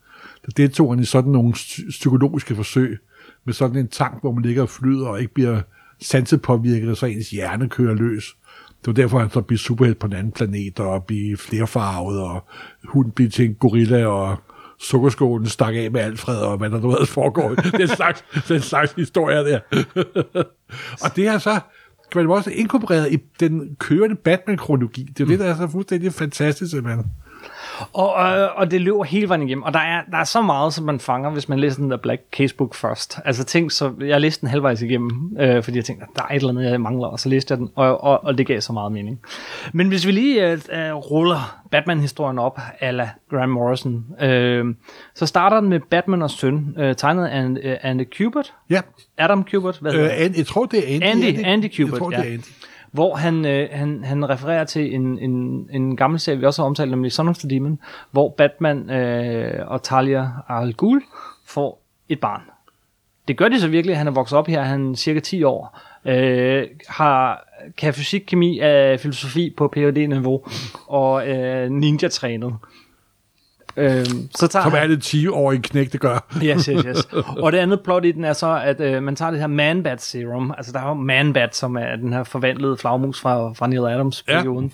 der 0.45 0.51
deltog 0.57 0.91
han 0.91 0.99
i 0.99 1.05
sådan 1.05 1.31
nogle 1.31 1.53
psy- 1.53 1.89
psykologiske 1.89 2.55
forsøg, 2.55 2.99
med 3.45 3.53
sådan 3.53 3.77
en 3.77 3.87
tank, 3.87 4.21
hvor 4.21 4.31
man 4.31 4.43
ligger 4.43 4.61
og 4.61 4.69
flyder, 4.69 5.07
og 5.07 5.21
ikke 5.21 5.33
bliver 5.33 5.61
sansepåvirket, 6.01 6.97
så 6.97 7.05
ens 7.05 7.29
hjerne 7.29 7.69
kører 7.69 7.93
løs. 7.93 8.35
Det 8.79 8.87
var 8.87 8.93
derfor, 8.93 9.19
han 9.19 9.29
så 9.29 9.41
blev 9.41 9.57
superhelt 9.57 9.99
på 9.99 10.07
en 10.07 10.13
anden 10.13 10.31
planet, 10.31 10.79
og 10.79 11.03
blive 11.03 11.37
flerfarvet, 11.37 12.19
og 12.21 12.47
hunden 12.83 13.11
blev 13.11 13.29
til 13.29 13.45
en 13.45 13.53
gorilla, 13.53 14.05
og 14.05 14.37
sukkerskålen 14.83 15.47
stak 15.47 15.75
af 15.75 15.91
med 15.91 16.01
Alfred, 16.01 16.37
og 16.37 16.57
hvad 16.57 16.69
der 16.69 16.79
nu 16.79 16.91
ellers 16.91 17.09
foregår. 17.09 17.55
den, 17.81 17.87
slags, 17.87 18.25
den 18.47 18.61
slags 18.61 18.93
historier 18.93 19.43
der. 19.43 19.59
og 21.03 21.15
det 21.15 21.27
er 21.27 21.37
så, 21.37 21.59
kan 22.11 22.21
man 22.25 22.31
også 22.31 22.49
inkorporeret 22.49 23.13
i 23.13 23.17
den 23.39 23.75
kørende 23.79 24.15
Batman-kronologi. 24.15 25.03
Det 25.03 25.19
er 25.19 25.25
jo 25.25 25.31
det, 25.31 25.39
der 25.39 25.45
er 25.45 25.55
så 25.55 25.67
fuldstændig 25.67 26.13
fantastisk, 26.13 26.71
simpelthen. 26.71 27.05
Og, 27.93 28.39
øh, 28.39 28.49
og 28.55 28.71
det 28.71 28.81
løber 28.81 29.03
hele 29.03 29.29
vejen 29.29 29.41
igennem. 29.41 29.63
Og 29.63 29.73
der 29.73 29.79
er, 29.79 30.01
der 30.11 30.17
er 30.17 30.23
så 30.23 30.41
meget, 30.41 30.73
som 30.73 30.85
man 30.85 30.99
fanger, 30.99 31.29
hvis 31.29 31.49
man 31.49 31.59
læser 31.59 31.81
den 31.81 31.91
der 31.91 31.97
Black 31.97 32.21
Casebook 32.31 32.75
først. 32.75 33.19
Altså 33.25 33.43
ting, 33.43 33.71
så 33.71 33.91
jeg 33.99 34.21
læste 34.21 34.41
den 34.41 34.49
halvvejs 34.49 34.81
igennem, 34.81 35.37
øh, 35.39 35.63
fordi 35.63 35.77
jeg 35.77 35.85
tænkte, 35.85 36.05
der 36.15 36.21
er 36.21 36.27
et 36.27 36.35
eller 36.35 36.49
andet, 36.49 36.71
jeg 36.71 36.81
mangler, 36.81 37.07
og 37.07 37.19
så 37.19 37.29
læste 37.29 37.51
jeg 37.51 37.57
den, 37.57 37.69
og, 37.75 38.03
og, 38.03 38.23
og 38.23 38.37
det 38.37 38.47
gav 38.47 38.61
så 38.61 38.73
meget 38.73 38.91
mening. 38.91 39.19
Men 39.73 39.87
hvis 39.87 40.07
vi 40.07 40.11
lige 40.11 40.51
øh, 40.51 40.59
øh, 40.71 40.93
ruller 40.93 41.61
Batman-historien 41.71 42.39
op, 42.39 42.59
ala 42.79 43.09
Graham 43.29 43.49
Morrison, 43.49 44.05
øh, 44.21 44.65
så 45.15 45.25
starter 45.25 45.59
den 45.59 45.69
med 45.69 45.79
Batman 45.79 46.21
og 46.21 46.29
søn, 46.31 46.75
øh, 46.77 46.95
tegnet 46.95 47.27
af 47.27 47.45
øh, 47.63 47.77
Andy 47.81 48.03
Kubert. 48.17 48.53
Ja, 48.69 48.81
Adam 49.17 49.43
Kubert, 49.51 49.77
hvad 49.81 49.91
hedder 49.91 50.11
øh, 50.11 50.25
Andy, 50.25 50.37
jeg 50.37 50.47
tror, 50.47 50.65
det 50.65 50.79
er 50.79 50.95
Andy. 50.95 51.25
Andy, 51.25 51.37
det? 51.37 51.45
Andy 51.45 51.67
Kubert, 51.77 51.91
Jeg 51.91 51.99
tror, 51.99 52.11
ja. 52.11 52.17
det 52.17 52.27
er 52.27 52.33
Andy 52.33 52.43
hvor 52.93 53.15
han, 53.15 53.45
øh, 53.45 53.69
han, 53.71 54.03
han 54.03 54.29
refererer 54.29 54.63
til 54.63 54.95
en, 54.95 55.19
en, 55.19 55.67
en 55.71 55.95
gammel 55.95 56.19
serie, 56.19 56.39
vi 56.39 56.45
også 56.45 56.61
har 56.61 56.67
omtalt, 56.67 56.91
nemlig 56.91 57.11
Son 57.11 57.27
of 57.27 57.37
the 57.37 57.49
Demon, 57.49 57.79
hvor 58.11 58.29
Batman 58.37 58.89
øh, 58.89 59.67
og 59.67 59.83
Talia 59.83 60.29
al 60.49 60.73
Ghul 60.77 61.03
får 61.45 61.81
et 62.09 62.19
barn. 62.19 62.41
Det 63.27 63.37
gør 63.37 63.47
de 63.47 63.59
så 63.59 63.67
virkelig, 63.67 63.97
han 63.97 64.07
er 64.07 64.11
vokset 64.11 64.37
op 64.37 64.47
her, 64.47 64.61
han 64.61 64.91
er 64.91 64.95
cirka 64.95 65.19
10 65.19 65.43
år, 65.43 65.79
øh, 66.05 66.67
har, 66.87 67.47
kan 67.77 67.93
fysik, 67.93 68.23
kemi, 68.27 68.61
øh, 68.61 68.99
filosofi 68.99 69.53
på 69.57 69.67
phd 69.67 70.07
niveau 70.07 70.45
og 70.87 71.29
øh, 71.29 71.69
ninja-trænet. 71.69 72.53
Øh, 73.77 74.05
så 74.35 74.47
tager 74.47 74.63
Som 74.63 74.89
det 74.89 75.13
10-årige 75.15 75.61
knæk, 75.61 75.91
det 75.91 75.99
gør. 75.99 76.25
Yes, 76.43 76.65
yes, 76.65 76.85
yes. 76.85 77.03
Og 77.43 77.51
det 77.51 77.57
andet 77.57 77.81
plot 77.83 78.05
i 78.05 78.11
den 78.11 78.23
er 78.23 78.33
så, 78.33 78.61
at 78.63 78.81
øh, 78.81 79.03
man 79.03 79.15
tager 79.15 79.31
det 79.31 79.39
her 79.39 79.47
Man-Bat 79.47 80.01
Serum. 80.01 80.53
Altså, 80.57 80.71
der 80.71 80.79
er 80.79 80.87
jo 80.87 80.93
Man-Bat, 80.93 81.55
som 81.55 81.75
er 81.75 81.95
den 81.95 82.13
her 82.13 82.23
forvandlede 82.23 82.77
flagmus 82.77 83.21
fra, 83.21 83.53
fra 83.53 83.67
Neil 83.67 83.85
Adams-perioden. 83.85 84.73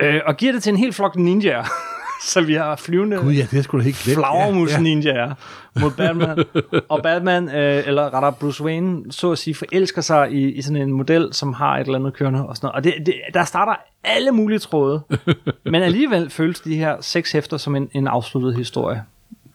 Ja. 0.00 0.06
Øh, 0.06 0.20
og 0.26 0.36
giver 0.36 0.52
det 0.52 0.62
til 0.62 0.70
en 0.70 0.76
hel 0.76 0.92
flok 0.92 1.16
ninjaer. 1.16 1.64
så 2.24 2.40
vi 2.40 2.54
har 2.54 2.76
flyvende 2.76 3.16
Gud, 3.16 3.32
ja, 3.32 3.46
det 3.50 3.72
da 3.72 3.78
helt 3.78 3.96
glemt. 3.96 4.18
flagermus 4.18 4.70
ja, 4.70 4.76
ja. 4.76 4.82
ninjaer 4.82 5.34
mod 5.80 5.90
Batman. 5.90 6.44
og 6.88 7.02
Batman, 7.02 7.48
øh, 7.48 7.82
eller 7.86 8.14
rettere 8.14 8.32
Bruce 8.32 8.64
Wayne, 8.64 9.12
så 9.12 9.32
at 9.32 9.38
sige, 9.38 9.54
forelsker 9.54 10.02
sig 10.02 10.32
i, 10.32 10.52
i 10.52 10.62
sådan 10.62 10.82
en 10.82 10.92
model, 10.92 11.28
som 11.32 11.52
har 11.52 11.78
et 11.78 11.80
eller 11.80 11.98
andet 11.98 12.14
kørende 12.14 12.46
og 12.46 12.56
sådan 12.56 12.66
noget. 12.66 12.76
Og 12.76 12.84
det, 12.84 13.06
det, 13.06 13.14
der 13.34 13.44
starter 13.44 13.74
alle 14.04 14.30
mulige 14.30 14.58
tråde. 14.58 15.02
men 15.72 15.82
alligevel 15.82 16.30
føles 16.30 16.60
de 16.60 16.76
her 16.76 16.96
seks 17.00 17.32
hæfter 17.32 17.56
som 17.56 17.76
en, 17.76 17.88
en 17.92 18.06
afsluttet 18.06 18.56
historie. 18.56 19.02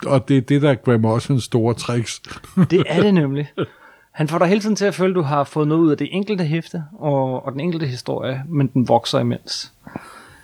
Og 0.05 0.27
det 0.27 0.37
er 0.37 0.41
det, 0.41 0.61
der 0.61 0.69
er 0.69 0.75
Graham 0.75 1.01
Morrisons 1.01 1.43
store 1.43 1.73
tricks. 1.73 2.21
Det 2.71 2.83
er 2.85 3.01
det 3.01 3.13
nemlig. 3.13 3.51
Han 4.11 4.27
får 4.27 4.37
dig 4.37 4.47
hele 4.47 4.61
tiden 4.61 4.75
til 4.75 4.85
at 4.85 4.95
føle, 4.95 5.09
at 5.09 5.15
du 5.15 5.21
har 5.21 5.43
fået 5.43 5.67
noget 5.67 5.81
ud 5.81 5.91
af 5.91 5.97
det 5.97 6.07
enkelte 6.11 6.43
hæfte 6.43 6.83
og, 6.99 7.45
og 7.45 7.51
den 7.51 7.59
enkelte 7.59 7.85
historie, 7.85 8.43
men 8.47 8.67
den 8.67 8.87
vokser 8.87 9.19
imens. 9.19 9.73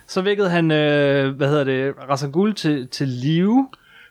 Så 0.06 0.22
vækkede 0.22 0.50
han, 0.50 0.70
øh, 0.70 1.36
hvad 1.36 1.48
hedder 1.48 1.64
det, 1.64 1.94
Rasagul 2.10 2.54
til, 2.54 2.88
til 2.88 3.08
live. 3.08 3.68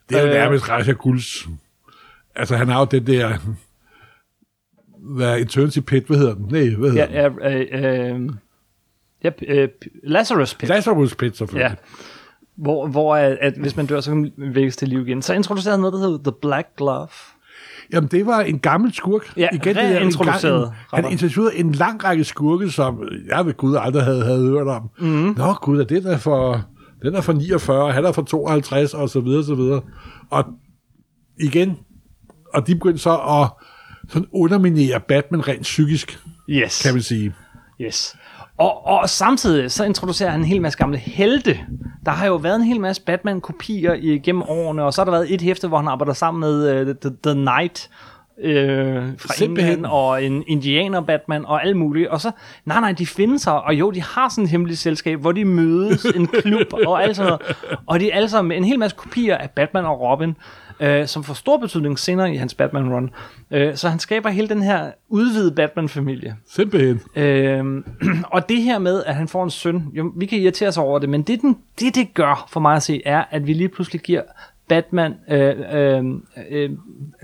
Det 0.09 0.17
er 0.17 0.21
jo 0.21 0.27
Øh. 0.27 0.33
nærmest 0.33 0.69
Raja 0.69 0.91
Guls. 0.91 1.47
Altså, 2.35 2.55
han 2.55 2.67
har 2.67 2.79
jo 2.79 2.85
den 2.91 3.07
der... 3.07 3.37
Hvad, 4.97 5.39
Eternity 5.39 5.79
Pit, 5.79 6.03
hvad 6.03 6.17
hedder 6.17 6.35
den? 6.35 6.45
Nej, 6.51 6.75
hvad 6.75 6.89
hedder 6.91 7.07
Ja, 7.11 7.29
ja, 7.41 8.11
øh, 8.11 8.15
øh, 8.15 8.29
ja, 9.23 9.29
øh, 9.47 9.69
Lazarus 10.03 10.53
Pit. 10.53 10.61
den? 10.61 10.67
Lazarus 10.75 11.15
Pit, 11.15 11.37
selvfølgelig. 11.37 11.69
Ja. 11.69 11.75
Hvor, 12.55 12.87
hvor 12.87 13.15
at, 13.15 13.37
at 13.41 13.53
hvis 13.53 13.75
man 13.75 13.85
dør, 13.85 13.99
så 14.01 14.11
kan 14.11 14.31
man 14.37 14.55
vækkes 14.55 14.75
til 14.77 14.87
liv 14.87 15.07
igen. 15.07 15.21
Så 15.21 15.33
introducerede 15.33 15.73
han 15.73 15.79
noget, 15.79 15.93
der 15.93 15.99
hedder 15.99 16.31
The 16.31 16.33
Black 16.41 16.67
Glove. 16.77 17.07
Jamen, 17.93 18.07
det 18.11 18.25
var 18.25 18.41
en 18.41 18.59
gammel 18.59 18.93
skurk. 18.93 19.37
Ja, 19.37 19.47
det 19.53 19.77
er 19.77 19.97
en 19.97 20.11
gang- 20.25 20.35
en- 20.65 20.73
Han 20.93 21.11
introducerede 21.11 21.55
en 21.55 21.71
lang 21.71 22.03
række 22.03 22.23
skurke, 22.23 22.69
som 22.71 23.03
jeg 23.27 23.45
ved 23.45 23.53
Gud 23.53 23.75
aldrig 23.79 24.03
havde, 24.03 24.23
havde 24.25 24.47
hørt 24.47 24.67
om. 24.67 24.89
Mm. 24.99 25.33
Nå, 25.37 25.53
Gud, 25.53 25.79
er 25.79 25.83
det 25.83 26.03
der 26.03 26.17
for... 26.17 26.65
Den 27.01 27.15
er 27.15 27.21
fra 27.21 27.33
49, 27.33 27.91
han 27.93 28.05
er 28.05 28.11
fra 28.11 28.23
52, 28.25 28.93
og 28.93 29.09
så 29.09 29.19
videre, 29.19 29.43
så 29.43 29.55
videre. 29.55 29.81
Og 30.29 30.45
igen, 31.39 31.77
og 32.53 32.67
de 32.67 32.75
begyndte 32.75 32.99
så 33.01 33.17
at 33.17 33.65
sådan 34.11 34.27
underminere 34.33 34.99
Batman 35.07 35.47
rent 35.47 35.61
psykisk, 35.61 36.19
Yes. 36.49 36.81
kan 36.83 36.93
man 36.93 37.01
sige. 37.03 37.33
Yes. 37.81 38.15
Og, 38.57 38.87
og 38.87 39.09
samtidig 39.09 39.71
så 39.71 39.83
introducerer 39.83 40.29
han 40.29 40.39
en 40.39 40.45
hel 40.45 40.61
masse 40.61 40.77
gamle 40.77 40.97
helte. 40.97 41.59
Der 42.05 42.11
har 42.11 42.25
jo 42.25 42.35
været 42.35 42.55
en 42.55 42.63
hel 42.63 42.79
masse 42.81 43.01
Batman-kopier 43.01 43.93
igennem 43.93 44.41
årene, 44.41 44.83
og 44.83 44.93
så 44.93 45.01
har 45.01 45.05
der 45.05 45.11
været 45.11 45.33
et 45.33 45.41
hæfte, 45.41 45.67
hvor 45.67 45.77
han 45.77 45.87
arbejder 45.87 46.13
sammen 46.13 46.39
med 46.39 46.81
uh, 46.81 46.95
The, 46.95 47.11
The 47.23 47.33
Knight 47.33 47.89
øh, 48.41 49.03
fra 49.19 49.33
Simpelthen. 49.33 49.73
England, 49.73 49.93
og 49.93 50.23
en 50.23 50.43
indianer-Batman, 50.47 51.45
og 51.45 51.65
alt 51.65 51.77
muligt. 51.77 52.07
Og 52.07 52.21
så, 52.21 52.31
nej 52.65 52.79
nej, 52.79 52.91
de 52.91 53.05
findes 53.05 53.43
her, 53.43 53.51
og 53.51 53.73
jo, 53.73 53.91
de 53.91 54.01
har 54.01 54.29
sådan 54.29 54.43
et 54.43 54.49
hemmeligt 54.49 54.79
selskab, 54.79 55.19
hvor 55.19 55.31
de 55.31 55.45
mødes, 55.45 56.05
en 56.05 56.27
klub 56.27 56.73
og 56.87 57.03
alt 57.03 57.15
sådan 57.15 57.29
noget. 57.29 57.57
Og 57.85 57.99
de 57.99 58.11
er 58.11 58.15
alle 58.15 58.29
sammen 58.29 58.49
med 58.49 58.57
en 58.57 58.63
hel 58.63 58.79
masse 58.79 58.97
kopier 58.97 59.37
af 59.37 59.49
Batman 59.49 59.85
og 59.85 60.01
Robin, 60.01 60.35
øh, 60.79 61.07
som 61.07 61.23
får 61.23 61.33
stor 61.33 61.57
betydning 61.57 61.99
senere 61.99 62.33
i 62.33 62.35
hans 62.37 62.53
Batman-run. 62.53 63.09
Øh, 63.51 63.75
så 63.75 63.89
han 63.89 63.99
skaber 63.99 64.29
hele 64.29 64.49
den 64.49 64.63
her 64.63 64.91
udvidede 65.09 65.55
Batman-familie. 65.55 66.35
Simpelthen. 66.49 67.01
Øhm, 67.15 67.85
og 68.33 68.49
det 68.49 68.61
her 68.61 68.79
med, 68.79 69.03
at 69.03 69.15
han 69.15 69.27
får 69.27 69.43
en 69.43 69.49
søn, 69.49 69.83
jo, 69.93 70.11
vi 70.15 70.25
kan 70.25 70.39
irritere 70.39 70.69
os 70.69 70.77
over 70.77 70.99
det, 70.99 71.09
men 71.09 71.21
det, 71.21 71.41
den, 71.41 71.57
det, 71.79 71.95
det 71.95 72.13
gør 72.13 72.47
for 72.49 72.59
mig 72.59 72.75
at 72.75 72.83
se, 72.83 73.01
er, 73.05 73.23
at 73.31 73.47
vi 73.47 73.53
lige 73.53 73.69
pludselig 73.69 74.01
giver 74.01 74.21
Batman 74.67 75.15
øh, 75.29 75.55
øh, 75.73 76.05
øh, 76.49 76.71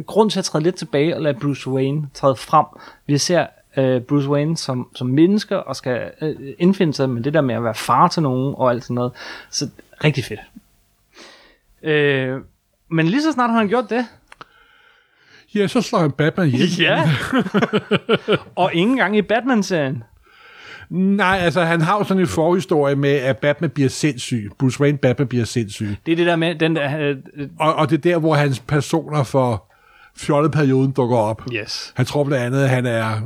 grund 0.06 0.32
til 0.32 0.40
at 0.40 0.46
træde 0.46 0.64
lidt 0.64 0.76
tilbage 0.76 1.16
og 1.16 1.22
lade 1.22 1.40
Bruce 1.40 1.70
Wayne 1.70 2.10
træde 2.14 2.36
frem. 2.36 2.66
Vi 3.06 3.18
ser 3.18 3.48
øh, 3.78 4.02
Bruce 4.02 4.30
Wayne 4.30 4.58
som, 4.58 4.90
som 4.96 5.08
menneske 5.08 5.64
og 5.64 5.76
skal 5.76 6.12
øh, 6.22 6.36
indfinde 6.60 6.94
sig 6.94 7.10
med 7.10 7.24
det 7.24 7.34
der 7.34 7.42
med 7.42 7.56
at 7.56 7.64
være 7.64 7.76
far 7.76 8.08
til 8.08 8.24
nogen 8.24 8.56
og 8.58 8.70
alt 8.70 8.84
sådan 8.84 8.96
noget. 8.96 9.12
Så 9.50 9.70
rigtig 10.04 10.24
fedt. 10.24 10.40
Øh, 11.84 12.42
men 12.90 13.08
lige 13.08 13.22
så 13.22 13.32
snart 13.32 13.50
han 13.50 13.60
har 13.60 13.68
gjort 13.68 13.90
det, 13.90 14.06
Ja, 15.56 15.68
så 15.68 15.82
slår 15.82 16.00
han 16.00 16.12
Batman 16.12 16.48
ihjel. 16.48 16.80
ja, 16.88 17.10
og 18.56 18.74
ingen 18.74 18.98
gang 18.98 19.18
i 19.18 19.22
Batman-serien, 19.22 20.04
Nej, 20.90 21.40
altså 21.42 21.62
han 21.64 21.82
har 21.82 21.98
jo 21.98 22.04
sådan 22.04 22.22
en 22.22 22.28
forhistorie 22.28 22.96
med, 22.96 23.10
at 23.10 23.38
Batman 23.38 23.70
bliver 23.70 23.90
sindssyg. 23.90 24.52
Bruce 24.60 24.82
Wayne 24.82 24.98
Batman 24.98 25.28
bliver 25.28 25.46
sindssyg. 25.46 25.96
det 26.06 26.12
er 26.12 26.16
det 26.16 26.26
der 26.26 26.36
med, 26.36 26.56
den 26.56 26.76
der, 26.76 26.98
øh, 27.00 27.16
øh, 27.38 27.48
Og, 27.60 27.76
og 27.76 27.90
det 27.90 27.98
er 27.98 28.02
der, 28.02 28.18
hvor 28.18 28.36
hans 28.36 28.60
personer 28.60 29.24
for 29.24 29.72
fjolleperioden 30.18 30.92
dukker 30.92 31.18
op. 31.18 31.42
yes. 31.54 31.94
Han 31.96 32.06
tror 32.06 32.24
blandt 32.24 32.46
andet, 32.46 32.64
at 32.64 32.70
han 32.70 32.86
er 32.86 33.22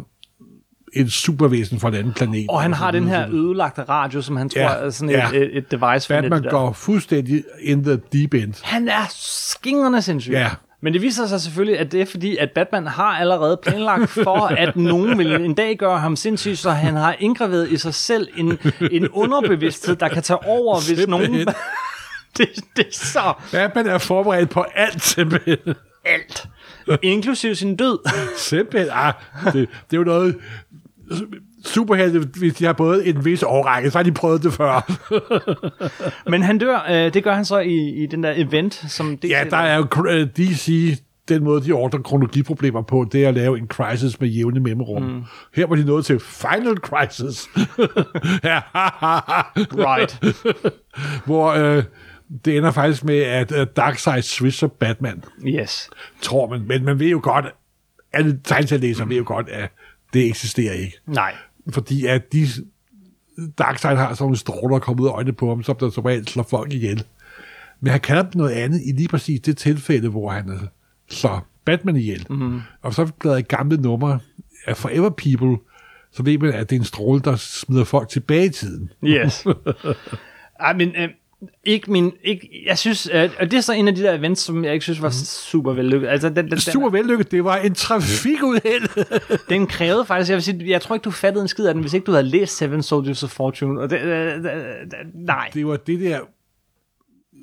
en 0.94 1.10
supervæsen 1.10 1.80
fra 1.80 1.88
en 1.88 1.94
anden 1.94 2.14
planet. 2.14 2.46
Og 2.50 2.62
han 2.62 2.72
så 2.72 2.76
har 2.78 2.92
den 2.92 3.08
her 3.08 3.30
ødelagte 3.34 3.82
radio, 3.84 4.22
som 4.22 4.36
han 4.36 4.50
tror 4.50 4.62
Ja, 4.62 4.68
er 4.68 4.90
sådan 4.90 5.10
ja. 5.10 5.30
et, 5.30 5.36
et, 5.36 5.58
et 5.58 5.72
device 5.72 6.08
for 6.08 6.22
Batman 6.22 6.44
der. 6.44 6.50
går 6.50 6.74
fuldstændig 6.74 7.44
in 7.62 7.84
the 7.84 8.00
deep 8.14 8.34
end. 8.34 8.54
Han 8.64 8.88
er 8.88 9.06
skingrende 9.10 10.02
sindssyg. 10.02 10.32
Ja. 10.32 10.50
Men 10.84 10.94
det 10.94 11.02
viser 11.02 11.28
sig 11.28 11.42
selvfølgelig, 11.42 11.80
at 11.80 11.92
det 11.92 12.02
er 12.02 12.06
fordi, 12.06 12.38
at 12.38 12.52
Batman 12.52 12.88
har 12.88 13.18
allerede 13.18 13.60
planlagt 13.64 14.10
for, 14.10 14.48
at 14.48 14.76
nogen 14.76 15.18
vil 15.18 15.32
en 15.32 15.54
dag 15.54 15.78
gøre 15.78 16.00
ham 16.00 16.16
sindssyg, 16.16 16.58
så 16.58 16.72
han 16.72 16.96
har 16.96 17.16
indgraveret 17.20 17.72
i 17.72 17.78
sig 17.78 17.94
selv 17.94 18.28
en, 18.38 18.60
en 18.92 19.10
underbevidsthed, 19.10 19.96
der 19.96 20.08
kan 20.08 20.24
tage 20.24 20.46
over, 20.46 20.76
hvis 20.76 21.00
Simpelthen. 21.00 21.32
nogen... 21.32 21.48
det, 22.38 22.50
det 22.76 22.88
er 22.88 22.92
så 22.92 23.34
Batman 23.52 23.88
er 23.88 23.98
forberedt 23.98 24.50
på 24.50 24.66
alt, 24.76 25.04
simpelthen. 25.04 25.76
alt. 26.06 26.48
Inklusiv 27.02 27.56
sin 27.56 27.76
død. 27.76 28.00
Simpelthen. 28.38 28.90
Ah, 28.94 29.14
det, 29.46 29.54
det 29.54 29.68
er 29.94 29.98
jo 29.98 30.04
noget... 30.04 30.36
Superhelte, 31.66 32.20
hvis 32.40 32.54
de 32.54 32.66
har 32.66 32.74
både 32.74 33.06
en 33.08 33.26
vis 33.26 33.44
årrække, 33.44 33.92
så 33.92 33.98
har 33.98 34.04
de 34.04 34.12
prøvet 34.12 34.44
det 34.44 34.54
før. 34.54 34.92
Men 36.32 36.42
han 36.44 36.58
dør, 36.58 36.86
øh, 36.90 37.14
det 37.14 37.24
gør 37.24 37.34
han 37.34 37.46
så 37.46 37.60
i, 37.60 38.04
i 38.04 38.06
den 38.06 38.24
der 38.24 38.34
event, 38.36 38.74
som... 38.74 39.18
DC 39.18 39.30
Ja, 39.30 39.44
der 39.50 39.58
er 39.58 39.78
jo 39.78 40.06
øh, 40.10 40.28
DC, 40.28 40.98
den 41.30 41.44
måde, 41.44 41.66
de 41.66 41.72
ordner 41.72 42.02
kronologiproblemer 42.02 42.82
på, 42.82 43.08
det 43.12 43.24
er 43.24 43.28
at 43.28 43.34
lave 43.34 43.58
en 43.58 43.68
crisis 43.68 44.20
med 44.20 44.30
jævne 44.30 44.60
mellemrum. 44.60 45.04
Mm. 45.04 45.24
Her 45.56 45.68
var 45.68 45.76
de 45.76 45.86
nået 45.86 46.06
til 46.06 46.20
Final 46.20 46.78
Crisis. 46.78 47.48
Right. 49.86 50.20
hvor 51.26 51.52
øh, 51.52 51.84
det 52.46 52.58
ender 52.58 52.72
faktisk 52.72 53.04
med, 53.04 53.18
at 53.20 53.52
øh, 53.52 53.68
Darkseid 53.76 54.22
switcher 54.22 54.68
Batman, 54.68 55.24
Yes. 55.48 55.90
tror 56.22 56.50
man. 56.50 56.68
Men 56.68 56.86
man 56.86 57.00
ved 57.00 57.08
jo 57.08 57.20
godt, 57.24 57.46
alle 58.14 58.40
tegneserielæsere 58.44 59.10
ved 59.10 59.18
jo 59.18 59.24
godt, 59.26 59.50
at 59.50 59.72
det 60.14 60.28
eksisterer 60.28 60.74
ikke. 60.74 60.98
Nej. 61.08 61.36
Fordi 61.70 62.06
at 62.06 62.34
de 62.34 62.48
Darkseid 63.58 63.96
har 63.96 64.14
sådan 64.14 64.24
nogle 64.24 64.38
stråler, 64.38 64.76
der 64.76 64.80
kommer 64.80 65.04
ud 65.04 65.08
af 65.08 65.12
øjnene 65.12 65.34
på 65.34 65.50
ham, 65.50 65.64
som 65.64 65.76
der 65.76 65.90
som 65.90 66.04
regel 66.04 66.28
slår 66.28 66.44
folk 66.44 66.74
ihjel. 66.74 67.04
Men 67.80 67.92
han 67.92 68.00
kalder 68.00 68.24
dem 68.24 68.32
noget 68.36 68.52
andet 68.52 68.82
i 68.86 68.92
lige 68.92 69.08
præcis 69.08 69.40
det 69.40 69.58
tilfælde, 69.58 70.10
hvor 70.10 70.32
han 70.32 70.50
øh, 70.50 70.60
slår 71.10 71.48
Batman 71.66 71.96
ihjel. 71.96 72.26
Mm-hmm. 72.30 72.62
Og 72.82 72.94
så 72.94 73.12
bladrer 73.20 73.38
i 73.38 73.42
gamle 73.42 73.78
numre 73.78 74.20
af 74.68 74.78
Forever 74.78 75.10
People, 75.10 75.58
så 76.12 76.24
ved 76.24 76.38
man, 76.38 76.54
at 76.54 76.70
det 76.70 76.76
er 76.76 76.80
en 76.80 76.86
stråle, 76.86 77.22
der 77.22 77.36
smider 77.36 77.84
folk 77.84 78.10
tilbage 78.10 78.46
i 78.46 78.50
tiden. 78.50 78.92
Yes. 79.04 79.46
Ej, 80.60 80.74
men 80.74 80.96
øh, 80.96 81.10
ikke 81.64 81.92
min, 81.92 82.12
ikke, 82.24 82.64
jeg 82.66 82.78
synes, 82.78 83.10
øh, 83.14 83.30
og 83.40 83.52
det 83.52 83.58
er 83.58 83.62
så 83.62 83.74
en 83.74 83.88
af 83.88 83.96
de 83.96 84.02
der 84.02 84.14
events, 84.14 84.42
som 84.42 84.66
jeg 84.66 84.74
ikke 84.74 84.84
synes 84.84 85.02
var 85.02 85.10
super 85.50 85.74
vellykket. 85.74 86.08
Altså, 86.08 86.30
den, 86.30 86.52
den, 86.52 86.60
Super 86.60 86.90
vellykket, 86.90 87.32
det 87.32 87.44
var 87.44 87.58
en 87.58 87.74
trafikuheld. 87.74 89.06
den 89.50 89.68
krævede 89.68 90.06
faktisk, 90.06 90.30
jeg 90.30 90.36
vil 90.36 90.44
sige, 90.44 90.70
jeg 90.70 90.82
tror 90.82 90.96
ikke, 90.96 91.04
du 91.04 91.12
fattede 91.12 91.42
en 91.42 91.48
skid 91.48 91.66
af 91.66 91.74
den, 91.74 91.82
hvis 91.82 91.94
ikke 91.94 92.06
du 92.06 92.12
havde 92.12 92.28
læst 92.28 92.58
Seven 92.58 92.84
Soldiers 92.84 93.24
of 93.24 93.30
Fortune. 93.30 93.82
Og 93.82 93.90
det, 93.90 94.02
øh, 94.02 94.28
øh, 94.28 94.46
øh, 94.46 94.52
nej. 95.14 95.50
det 95.54 95.68
var 95.68 95.78
det 95.78 96.00
der 96.00 96.20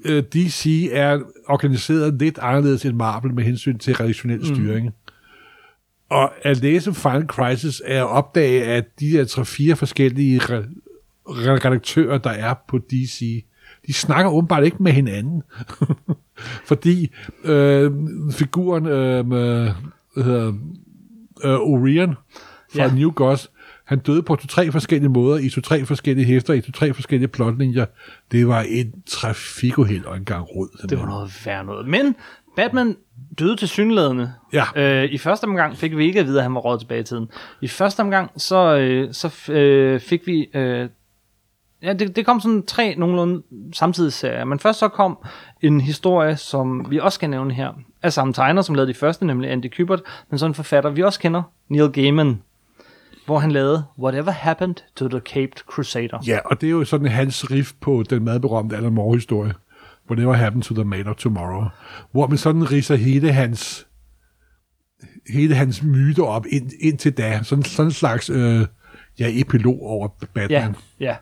øh, 0.04 0.22
DC 0.22 0.88
er 0.92 1.20
organiseret 1.48 2.14
lidt 2.14 2.38
anderledes 2.38 2.84
end 2.84 2.96
Marvel 2.96 3.34
med 3.34 3.44
hensyn 3.44 3.78
til 3.78 3.94
redaktionel 3.94 4.46
styring. 4.46 4.86
Mm. 4.86 4.92
Og 6.10 6.32
at 6.42 6.56
læse 6.56 6.94
Final 6.94 7.26
Crisis 7.26 7.82
er 7.84 8.04
at 8.04 8.08
opdage, 8.08 8.64
at 8.64 9.00
de 9.00 9.12
der 9.12 9.24
tre-fire 9.24 9.76
forskellige 9.76 10.40
re- 10.40 10.80
redaktører, 11.26 12.18
der 12.18 12.30
er 12.30 12.54
på 12.68 12.78
DC, 12.78 13.44
de 13.90 13.94
snakker 13.94 14.30
åbenbart 14.30 14.64
ikke 14.64 14.76
med 14.80 14.92
hinanden. 14.92 15.42
Fordi 16.68 17.10
øh, 17.44 17.92
figuren 18.32 18.86
øh, 18.86 19.26
med, 19.26 19.70
hvad 20.14 20.24
hedder, 20.24 20.52
øh, 21.44 21.54
Orion 21.54 22.14
fra 22.74 22.82
Ja. 22.82 22.94
New 22.94 23.10
Gods, 23.10 23.50
han 23.84 23.98
døde 23.98 24.22
på 24.22 24.36
to-tre 24.36 24.72
forskellige 24.72 25.08
måder, 25.10 25.38
i 25.38 25.48
to-tre 25.48 25.84
forskellige 25.86 26.26
hæfter, 26.26 26.54
i 26.54 26.60
to-tre 26.60 26.94
forskellige 26.94 27.28
plotlinjer. 27.28 27.86
Det 28.32 28.48
var 28.48 28.60
en 28.68 28.92
trafikuheld 29.06 30.04
og 30.04 30.16
en 30.16 30.24
gang 30.24 30.46
rod. 30.56 30.86
Det 30.88 30.98
var 30.98 31.06
noget 31.06 31.46
værd 31.46 31.66
noget. 31.66 31.88
Men 31.88 32.14
Batman 32.56 32.96
døde 33.38 33.56
til 33.56 33.68
synlædende. 33.68 34.32
Ja. 34.52 34.64
Øh, 34.76 35.04
I 35.12 35.18
første 35.18 35.44
omgang 35.44 35.76
fik 35.76 35.96
vi 35.96 36.06
ikke 36.06 36.20
at 36.20 36.26
vide, 36.26 36.38
at 36.38 36.42
han 36.42 36.54
var 36.54 36.60
råd 36.60 36.78
tilbage 36.78 37.00
i 37.00 37.04
tiden. 37.04 37.28
I 37.60 37.68
første 37.68 38.00
omgang, 38.00 38.30
så, 38.36 38.76
øh, 38.76 39.14
så 39.14 39.52
øh, 39.52 40.00
fik 40.00 40.26
vi... 40.26 40.48
Øh, 40.54 40.88
ja, 41.82 41.92
det, 41.92 42.16
det 42.16 42.26
kom 42.26 42.40
sådan 42.40 42.66
tre 42.66 42.94
nogenlunde 42.98 43.42
samtidig 43.72 44.12
serier. 44.12 44.44
Men 44.44 44.58
først 44.58 44.78
så 44.78 44.88
kom 44.88 45.18
en 45.60 45.80
historie, 45.80 46.36
som 46.36 46.86
vi 46.90 46.98
også 46.98 47.16
skal 47.16 47.30
nævne 47.30 47.54
her, 47.54 47.72
af 48.02 48.12
samme 48.12 48.32
tegner, 48.32 48.62
som 48.62 48.74
lavede 48.74 48.92
de 48.92 48.98
første, 48.98 49.26
nemlig 49.26 49.50
Andy 49.50 49.66
Kubert, 49.76 50.02
men 50.30 50.38
sådan 50.38 50.50
en 50.50 50.54
forfatter, 50.54 50.90
vi 50.90 51.02
også 51.02 51.20
kender, 51.20 51.42
Neil 51.68 51.90
Gaiman, 51.90 52.42
hvor 53.26 53.38
han 53.38 53.52
lavede 53.52 53.84
Whatever 53.98 54.30
Happened 54.30 54.74
to 54.96 55.08
the 55.08 55.20
Caped 55.20 55.58
Crusader. 55.66 56.18
Ja, 56.26 56.38
og 56.44 56.60
det 56.60 56.66
er 56.66 56.70
jo 56.70 56.84
sådan 56.84 57.08
hans 57.08 57.50
riff 57.50 57.72
på 57.80 58.04
den 58.10 58.24
madberømte 58.24 58.76
Alan 58.76 58.92
Moore-historie. 58.92 59.52
Whatever 60.10 60.32
happened 60.32 60.62
to 60.62 60.74
the 60.74 60.84
man 60.84 61.06
of 61.06 61.16
tomorrow. 61.16 61.64
Hvor 62.12 62.26
man 62.26 62.38
sådan 62.38 62.72
riser 62.72 62.96
hele 62.96 63.32
hans 63.32 63.86
hele 65.32 65.54
hans 65.54 65.82
myter 65.82 66.24
op 66.24 66.46
ind, 66.46 66.70
indtil 66.80 67.12
da. 67.12 67.40
Sådan, 67.42 67.64
sådan 67.64 67.86
en 67.86 67.92
slags 67.92 68.30
øh, 68.30 68.66
ja, 69.18 69.40
epilog 69.40 69.82
over 69.82 70.08
Batman. 70.34 70.76
Ja, 71.00 71.06
ja. 71.06 71.16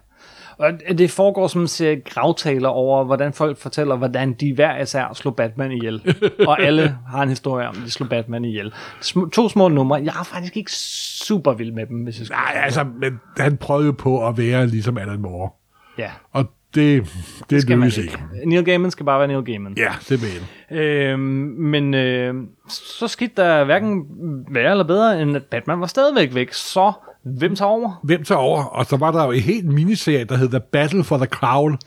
Og 0.59 0.73
det 0.99 1.11
foregår 1.11 1.47
som 1.47 1.61
en 1.61 1.67
serie 1.69 2.01
gravtaler 2.01 2.69
over, 2.69 3.05
hvordan 3.05 3.33
folk 3.33 3.59
fortæller, 3.59 3.97
hvordan 3.97 4.33
de 4.33 4.55
hver 4.55 4.83
især 4.83 5.15
slog 5.15 5.37
Batman 5.37 5.73
ihjel. 5.73 6.17
og 6.47 6.63
alle 6.63 6.97
har 7.11 7.23
en 7.23 7.29
historie 7.29 7.69
om, 7.69 7.75
at 7.79 7.83
de 7.87 7.91
slog 7.91 8.09
Batman 8.09 8.45
ihjel. 8.45 8.73
Sm- 9.01 9.31
to 9.31 9.49
små 9.49 9.69
numre. 9.69 9.97
Jeg 9.97 10.15
er 10.21 10.25
faktisk 10.25 10.57
ikke 10.57 10.73
super 10.73 11.53
vild 11.53 11.73
med 11.73 11.87
dem, 11.87 11.97
hvis 11.97 12.19
jeg 12.19 12.27
skal. 12.27 12.35
Nej, 12.37 12.63
altså, 12.65 12.85
men 13.01 13.21
han 13.37 13.57
prøvede 13.57 13.93
på 13.93 14.27
at 14.29 14.39
være 14.39 14.67
ligesom 14.67 14.99
Alan 14.99 15.21
Moore. 15.21 15.51
Ja, 15.99 16.11
Og 16.33 16.45
det, 16.75 17.07
det 17.51 17.63
skal 17.63 17.79
man 17.79 17.89
lykkedes 17.89 17.99
ikke. 18.13 18.19
ikke. 18.35 18.49
Neil 18.49 18.65
Gaiman 18.65 18.91
skal 18.91 19.07
bare 19.07 19.19
være 19.19 19.29
Neil 19.29 19.43
Gaiman. 19.45 19.75
Ja, 19.77 19.93
simpelthen. 20.01 20.79
Øhm, 20.79 21.21
men 21.59 21.95
øh, 21.95 22.35
så 22.69 23.09
skete 23.09 23.33
der 23.37 23.65
hverken 23.65 24.05
værre 24.51 24.71
eller 24.71 24.85
bedre, 24.85 25.23
end 25.23 25.37
at 25.37 25.43
Batman 25.45 25.81
var 25.81 25.87
stadigvæk 25.87 26.35
væk. 26.35 26.53
Så 26.53 26.93
hvem 27.25 27.57
tager 27.57 27.69
over? 27.69 28.01
Hvem 28.03 28.25
tager 28.25 28.39
over? 28.39 28.63
Og 28.65 28.87
så 28.87 28.97
var 28.97 29.11
der 29.11 29.25
jo 29.25 29.31
en 29.31 29.41
helt 29.41 29.67
miniserie, 29.67 30.25
der 30.25 30.37
hed 30.37 30.49
The 30.49 30.61
Battle 30.61 31.05
for 31.05 31.17
the 31.17 31.27
Crown. 31.27 31.79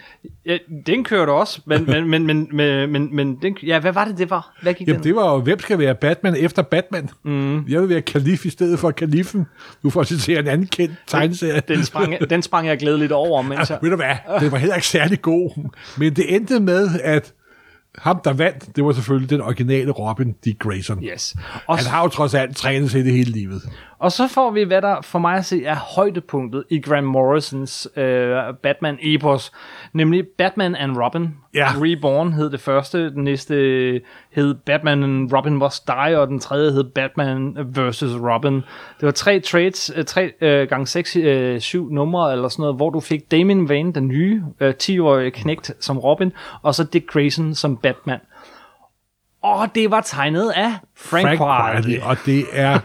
Ja, 0.45 0.57
den 0.85 1.03
kørte 1.03 1.29
også, 1.29 1.61
men, 1.65 1.85
men, 1.85 2.09
men, 2.09 2.27
men, 2.27 2.47
men, 2.51 2.91
men, 2.91 3.15
men 3.15 3.37
den, 3.41 3.57
ja, 3.63 3.79
hvad 3.79 3.91
var 3.91 4.05
det, 4.05 4.17
det 4.17 4.29
var? 4.29 4.57
Hvad 4.61 4.73
gik 4.73 4.87
Jamen, 4.87 4.97
den? 4.97 5.03
det 5.07 5.15
var 5.15 5.33
jo, 5.33 5.39
hvem 5.39 5.59
skal 5.59 5.79
være 5.79 5.95
Batman 5.95 6.35
efter 6.37 6.61
Batman? 6.61 7.09
Mm. 7.23 7.67
Jeg 7.67 7.81
vil 7.81 7.89
være 7.89 8.01
kalif 8.01 8.45
i 8.45 8.49
stedet 8.49 8.79
for 8.79 8.91
kalifen. 8.91 9.45
Du 9.83 9.89
får 9.89 10.03
citere 10.03 10.39
en 10.39 10.47
anden 10.47 10.67
kendt 10.67 10.93
tegneserie. 11.07 11.61
Den 11.67 11.83
sprang, 11.85 12.29
den 12.29 12.41
sprang 12.41 12.67
jeg 12.67 12.77
glædeligt 12.77 13.11
over, 13.11 13.41
mens 13.41 13.69
jeg... 13.69 13.79
Ved 13.81 13.89
du 13.89 13.95
hvad? 13.95 14.15
Det 14.39 14.51
var 14.51 14.57
heller 14.57 14.75
ikke 14.75 14.87
særlig 14.87 15.21
god. 15.21 15.69
Men 15.97 16.15
det 16.15 16.35
endte 16.35 16.59
med, 16.59 16.89
at 17.03 17.33
ham, 17.97 18.21
der 18.23 18.33
vandt, 18.33 18.75
det 18.75 18.85
var 18.85 18.93
selvfølgelig 18.93 19.29
den 19.29 19.41
originale 19.41 19.91
Robin, 19.91 20.35
Dick 20.45 20.59
Grayson. 20.59 21.03
Yes. 21.03 21.35
Og, 21.67 21.77
Han 21.77 21.87
har 21.87 22.01
jo 22.01 22.07
trods 22.07 22.33
alt 22.33 22.57
trænet 22.57 22.91
sig 22.91 23.05
det 23.05 23.13
hele 23.13 23.31
livet. 23.31 23.61
Og 24.01 24.11
så 24.11 24.27
får 24.27 24.51
vi, 24.51 24.63
hvad 24.63 24.81
der 24.81 25.01
for 25.01 25.19
mig 25.19 25.37
at 25.37 25.45
se 25.45 25.65
er 25.65 25.75
højdepunktet 25.75 26.63
i 26.69 26.81
Grant 26.81 27.07
Morrisons 27.07 27.87
øh, 27.95 28.37
Batman-epos, 28.63 29.51
nemlig 29.93 30.27
Batman 30.37 30.75
and 30.75 30.97
Robin. 30.97 31.35
Ja. 31.53 31.67
Reborn 31.75 32.33
hed 32.33 32.49
det 32.49 32.59
første, 32.59 33.09
den 33.09 33.23
næste 33.23 33.55
hed 34.31 34.53
Batman 34.53 35.03
and 35.03 35.33
Robin 35.33 35.53
Must 35.53 35.87
Die, 35.87 36.19
og 36.19 36.27
den 36.27 36.39
tredje 36.39 36.71
hed 36.71 36.83
Batman 36.83 37.57
vs. 37.75 38.03
Robin. 38.03 38.55
Det 38.55 38.63
var 39.01 39.11
tre 39.11 39.39
trades, 39.39 39.91
øh, 39.95 40.05
tre 40.05 40.31
øh, 40.41 40.69
gange 40.69 40.87
seks, 40.87 41.15
øh, 41.15 41.59
syv 41.59 41.89
numre 41.89 42.31
eller 42.31 42.47
sådan 42.47 42.63
noget, 42.63 42.75
hvor 42.75 42.89
du 42.89 42.99
fik 42.99 43.31
Damien 43.31 43.65
Wayne, 43.65 43.93
den 43.93 44.07
nye 44.07 44.43
øh, 44.59 44.73
10-årige 44.83 45.31
knægt 45.31 45.71
som 45.79 45.99
Robin, 45.99 46.33
og 46.61 46.75
så 46.75 46.83
Dick 46.83 47.07
Grayson 47.07 47.55
som 47.55 47.77
Batman. 47.77 48.19
Og 49.43 49.75
det 49.75 49.91
var 49.91 50.01
tegnet 50.01 50.51
af 50.55 50.71
Frank, 50.95 51.37
Frank 51.37 51.39
Quitely. 51.39 51.93
Wiley, 51.93 52.09
og 52.09 52.17
det 52.25 52.45
er... 52.53 52.79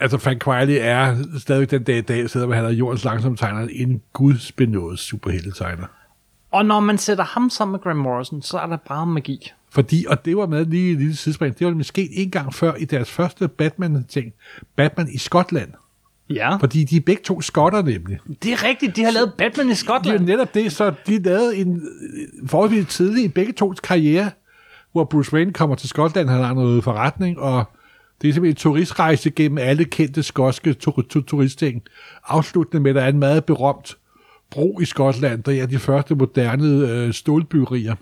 Altså, 0.00 0.18
Frank 0.18 0.46
Wiley 0.46 0.78
er 0.80 1.16
stadig 1.38 1.70
den 1.70 1.82
dag 1.82 1.96
i 1.98 2.00
dag, 2.00 2.30
selvom 2.30 2.52
han 2.52 2.64
er 2.64 2.68
jordens 2.70 3.04
langsomme 3.04 3.36
tegner, 3.36 3.68
en 3.72 4.02
gudsbenået 4.12 4.98
superheltetegner. 4.98 5.86
Og 6.52 6.64
når 6.66 6.80
man 6.80 6.98
sætter 6.98 7.24
ham 7.24 7.50
sammen 7.50 7.72
med 7.72 7.80
Grant 7.80 7.98
Morrison, 7.98 8.42
så 8.42 8.58
er 8.58 8.66
der 8.66 8.76
bare 8.88 9.06
magi. 9.06 9.52
Fordi, 9.70 10.04
og 10.08 10.24
det 10.24 10.36
var 10.36 10.46
med 10.46 10.64
lige 10.64 10.92
et 10.92 10.98
lille 10.98 11.16
sidespring, 11.16 11.58
det 11.58 11.66
var 11.66 11.72
måske 11.74 12.08
en 12.12 12.30
gang 12.30 12.54
før 12.54 12.74
i 12.74 12.84
deres 12.84 13.10
første 13.10 13.48
Batman-ting, 13.48 14.32
Batman 14.76 15.08
i 15.12 15.18
Skotland. 15.18 15.68
Ja. 16.30 16.56
Fordi 16.56 16.84
de 16.84 16.96
er 16.96 17.00
begge 17.00 17.22
to 17.22 17.40
skotter 17.40 17.82
nemlig. 17.82 18.18
Det 18.42 18.52
er 18.52 18.64
rigtigt, 18.64 18.96
de 18.96 19.04
har 19.04 19.10
lavet 19.10 19.32
Batman 19.38 19.66
i 19.66 19.68
Det 19.68 19.74
er 19.74 19.76
Skotland. 19.78 20.20
jo 20.20 20.26
netop 20.26 20.54
det, 20.54 20.72
så 20.72 20.92
de 21.06 21.22
lavede 21.22 21.56
en 21.56 21.76
øh, 21.76 22.48
forholdsvis 22.48 22.86
tidlig 22.86 23.24
i 23.24 23.28
begge 23.28 23.52
tos 23.52 23.80
karriere, 23.80 24.30
hvor 24.92 25.04
Bruce 25.04 25.32
Wayne 25.32 25.52
kommer 25.52 25.76
til 25.76 25.88
Skotland, 25.88 26.28
han 26.28 26.44
har 26.44 26.54
noget 26.54 26.84
forretning, 26.84 27.38
og 27.38 27.64
det 28.22 28.28
er 28.28 28.32
simpelthen 28.32 28.52
en 28.52 28.56
turistrejse 28.56 29.30
gennem 29.30 29.58
alle 29.58 29.84
kendte 29.84 30.22
skotske 30.22 30.74
tur- 30.74 31.02
tur- 31.10 31.22
turistting. 31.22 31.82
Afsluttende 32.28 32.82
med, 32.82 32.90
at 32.90 32.94
der 32.94 33.02
er 33.02 33.08
en 33.08 33.18
meget 33.18 33.44
berømt 33.44 33.96
bro 34.50 34.78
i 34.80 34.84
Skotland, 34.84 35.42
der 35.42 35.62
er 35.62 35.66
de 35.66 35.78
første 35.78 36.14
moderne 36.14 36.88
øh, 36.88 37.12
stålbyggerier. 37.12 37.94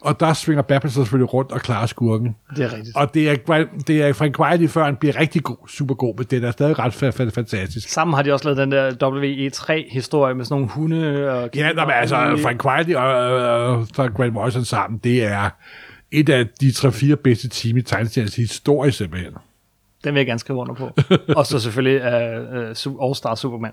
Og 0.00 0.20
der 0.20 0.32
svinger 0.32 0.80
sig 0.82 0.90
selvfølgelig 0.90 1.34
rundt 1.34 1.52
og 1.52 1.60
klarer 1.60 1.86
skurken. 1.86 2.36
Det 2.56 2.64
er 2.64 2.72
rigtigt. 2.76 2.96
Og 2.96 3.14
det 3.14 3.30
er, 3.30 3.64
det 3.86 4.02
er 4.02 4.12
Frank 4.12 4.38
Wiley, 4.40 4.68
før 4.68 4.84
han 4.84 4.96
bliver 4.96 5.20
rigtig 5.20 5.42
god, 5.42 5.68
super 5.68 5.94
god, 5.94 6.14
men 6.18 6.26
det 6.30 6.44
er 6.44 6.50
stadig 6.50 6.78
ret 6.78 7.02
fa- 7.02 7.22
fa- 7.22 7.30
fantastisk. 7.30 7.88
Sammen 7.88 8.14
har 8.14 8.22
de 8.22 8.32
også 8.32 8.44
lavet 8.44 8.58
den 8.58 8.72
der 8.72 8.90
WE3-historie 8.90 10.34
med 10.34 10.44
sådan 10.44 10.54
nogle 10.54 10.70
hunde 10.70 11.30
og... 11.32 11.50
Ja, 11.54 11.72
men 11.72 11.84
altså, 11.90 12.16
Frank 12.42 12.64
Wiley 12.64 12.94
og, 12.94 13.14
og, 13.14 13.86
og 13.96 14.14
Grant 14.14 14.32
Morrison 14.32 14.64
sammen, 14.64 15.00
det 15.04 15.24
er 15.24 15.50
et 16.14 16.28
af 16.28 16.48
de 16.60 16.72
tre-fire 16.72 17.16
bedste 17.16 17.48
team 17.48 17.76
i 17.76 17.82
tegneseriens 17.82 18.36
historie, 18.36 18.92
simpelthen. 18.92 19.32
Den 20.04 20.14
vil 20.14 20.20
jeg 20.20 20.26
gerne 20.26 20.38
skrive 20.38 20.58
under 20.58 20.74
på. 20.74 20.90
og 21.38 21.46
så 21.46 21.58
selvfølgelig 21.60 22.00
uh, 22.86 22.92
uh, 23.00 23.10
All-Star 23.10 23.34
Superman. 23.34 23.72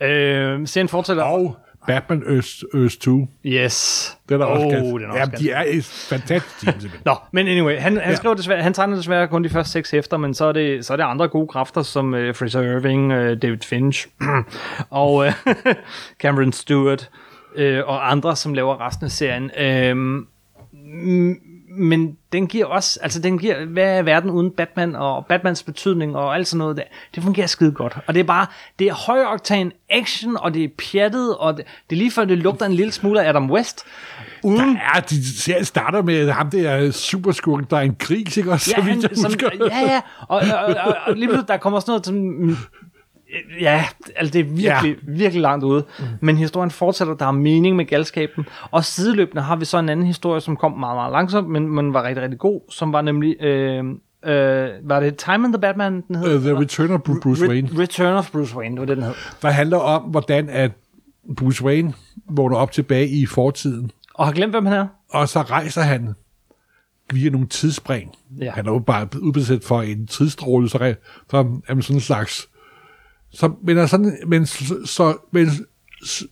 Uh, 0.00 0.66
serien 0.68 0.88
fortsætter... 0.88 1.22
Og 1.22 1.56
Batman 1.86 2.22
Earth, 2.26 2.48
Earth 2.74 2.96
2, 2.96 3.26
Yes. 3.44 4.16
det 4.28 4.34
er 4.34 4.38
der 4.38 4.44
også 4.44 4.66
oh, 4.66 4.72
ganske- 4.72 4.86
den 4.88 5.02
er 5.02 5.08
også 5.08 5.18
ja, 5.18 5.38
de 5.38 5.50
er 5.50 5.64
et 5.66 5.84
fantastisk 5.84 6.60
team, 6.60 6.72
simpelthen. 6.80 7.00
Nå, 7.04 7.14
men 7.32 7.48
anyway, 7.48 7.78
han, 7.78 7.96
han, 7.96 8.10
Ja. 8.10 8.14
skrev 8.16 8.36
desværre, 8.36 8.62
han 8.62 8.74
tegner 8.74 8.96
desværre 8.96 9.28
kun 9.28 9.44
de 9.44 9.48
første 9.48 9.72
seks 9.72 9.90
hæfter, 9.90 10.16
men 10.16 10.34
så 10.34 10.44
er 10.44 10.52
det, 10.52 10.84
så 10.86 10.92
er 10.92 10.96
det 10.96 11.04
andre 11.04 11.28
gode 11.28 11.46
kræfter, 11.48 11.82
som 11.82 12.12
uh, 12.14 12.34
Fraser 12.34 12.60
Irving, 12.62 13.12
uh, 13.12 13.18
David 13.18 13.58
Finch 13.64 14.06
og 14.90 15.14
uh, 15.14 15.32
Cameron 16.22 16.52
Stewart 16.52 17.10
uh, 17.58 17.62
og 17.88 18.10
andre, 18.10 18.36
som 18.36 18.54
laver 18.54 18.86
resten 18.86 19.04
af 19.04 19.10
serien. 19.10 19.44
Uh, 19.96 20.24
men 21.70 22.16
den 22.32 22.46
giver 22.46 22.66
også, 22.66 22.98
altså 23.02 23.20
den 23.20 23.38
giver, 23.38 23.64
hvad 23.64 23.98
er 23.98 24.02
verden 24.02 24.30
uden 24.30 24.50
Batman, 24.50 24.96
og 24.96 25.26
Batmans 25.26 25.62
betydning, 25.62 26.16
og 26.16 26.34
alt 26.34 26.48
sådan 26.48 26.58
noget 26.58 26.76
der. 26.76 26.82
Det 27.14 27.22
fungerer 27.22 27.46
skide 27.46 27.72
godt. 27.72 27.96
Og 28.06 28.14
det 28.14 28.20
er 28.20 28.24
bare, 28.24 28.46
det 28.78 28.86
er 28.86 28.94
højoktan 28.94 29.72
action, 29.90 30.36
og 30.36 30.54
det 30.54 30.64
er 30.64 30.68
pjattet, 30.78 31.36
og 31.36 31.56
det, 31.56 31.66
det 31.90 31.96
er 31.96 31.98
lige 31.98 32.10
før, 32.10 32.24
det 32.24 32.38
lugter 32.38 32.66
en 32.66 32.72
lille 32.72 32.92
smule 32.92 33.24
af 33.24 33.28
Adam 33.28 33.50
West. 33.50 33.84
Uden, 34.42 34.78
Ja, 34.94 35.00
de 35.00 35.38
serien 35.38 35.64
starter 35.64 36.02
med 36.02 36.30
ham 36.30 36.50
der 36.50 36.90
superskurken, 36.90 37.66
der 37.70 37.76
er 37.76 37.80
en 37.80 37.94
krig, 37.94 38.38
ikke 38.38 38.52
også? 38.52 38.74
Ja, 38.76 38.82
han, 38.82 39.16
som, 39.16 39.32
ja, 39.70 39.80
ja, 39.80 40.00
og, 40.28 40.42
og, 40.66 40.74
og, 40.84 40.96
og 41.06 41.14
lige 41.14 41.28
pludselig, 41.28 41.48
der 41.48 41.56
kommer 41.56 41.80
sådan 41.80 41.90
noget 41.90 42.06
som, 42.06 42.56
ja, 43.60 43.84
altså 44.16 44.32
det 44.32 44.40
er 44.40 44.44
virkelig, 44.44 44.96
ja. 45.08 45.12
virkelig 45.12 45.42
langt 45.42 45.64
ude, 45.64 45.84
mm. 45.98 46.04
men 46.20 46.36
historien 46.36 46.70
fortsætter, 46.70 47.14
der 47.14 47.26
er 47.26 47.30
mening 47.32 47.76
med 47.76 47.84
galskaben, 47.84 48.44
og 48.70 48.84
sideløbende 48.84 49.42
har 49.42 49.56
vi 49.56 49.64
så 49.64 49.78
en 49.78 49.88
anden 49.88 50.06
historie, 50.06 50.40
som 50.40 50.56
kom 50.56 50.72
meget, 50.72 50.96
meget 50.96 51.12
langsomt, 51.12 51.48
men, 51.48 51.68
men 51.68 51.94
var 51.94 52.02
rigtig, 52.02 52.22
rigtig 52.22 52.38
god, 52.38 52.60
som 52.70 52.92
var 52.92 53.02
nemlig, 53.02 53.42
øh, 53.42 53.84
øh, 54.24 54.68
var 54.82 55.00
det 55.00 55.16
Time 55.16 55.34
and 55.44 55.52
the 55.52 55.60
Batman, 55.60 56.00
den 56.08 56.16
hed? 56.16 56.36
Uh, 56.36 56.42
The 56.42 56.58
Return 56.58 56.90
of 56.90 57.00
Bru- 57.00 57.20
Bruce 57.22 57.44
Re- 57.46 57.48
Wayne, 57.48 57.68
Return 57.78 58.14
of 58.16 58.30
Bruce 58.32 58.56
Wayne, 58.56 58.74
det 58.74 58.80
var 58.80 58.86
det, 58.86 58.96
den 58.96 59.04
hed. 59.04 59.14
der 59.42 59.50
handler 59.50 59.76
om, 59.78 60.02
hvordan 60.02 60.48
at 60.48 60.70
Bruce 61.36 61.64
Wayne 61.64 61.92
vågner 62.30 62.56
op 62.56 62.72
tilbage 62.72 63.08
i 63.08 63.26
fortiden, 63.26 63.90
Og 64.14 64.26
har 64.26 64.32
glemt, 64.32 64.52
hvem 64.52 64.66
han 64.66 64.78
er? 64.78 64.86
og 65.10 65.28
så 65.28 65.42
rejser 65.42 65.82
han 65.82 66.14
via 67.12 67.30
nogle 67.30 67.46
tidsspring. 67.46 68.14
Ja. 68.40 68.50
Han 68.50 68.66
er 68.66 68.72
jo 68.72 68.78
bare 68.78 69.08
udbesat 69.20 69.64
for 69.64 69.82
en 69.82 70.06
tidsstråle, 70.06 70.68
så, 70.68 70.78
re- 70.78 71.24
så 71.30 71.36
er 71.68 71.74
man 71.74 71.82
sådan 71.82 71.96
en 71.96 72.00
slags... 72.00 72.48
Så, 73.32 73.52
men, 73.62 73.78
er 73.78 73.86
sådan, 73.86 74.18
men, 74.26 74.46
så, 74.46 75.16
men 75.32 75.48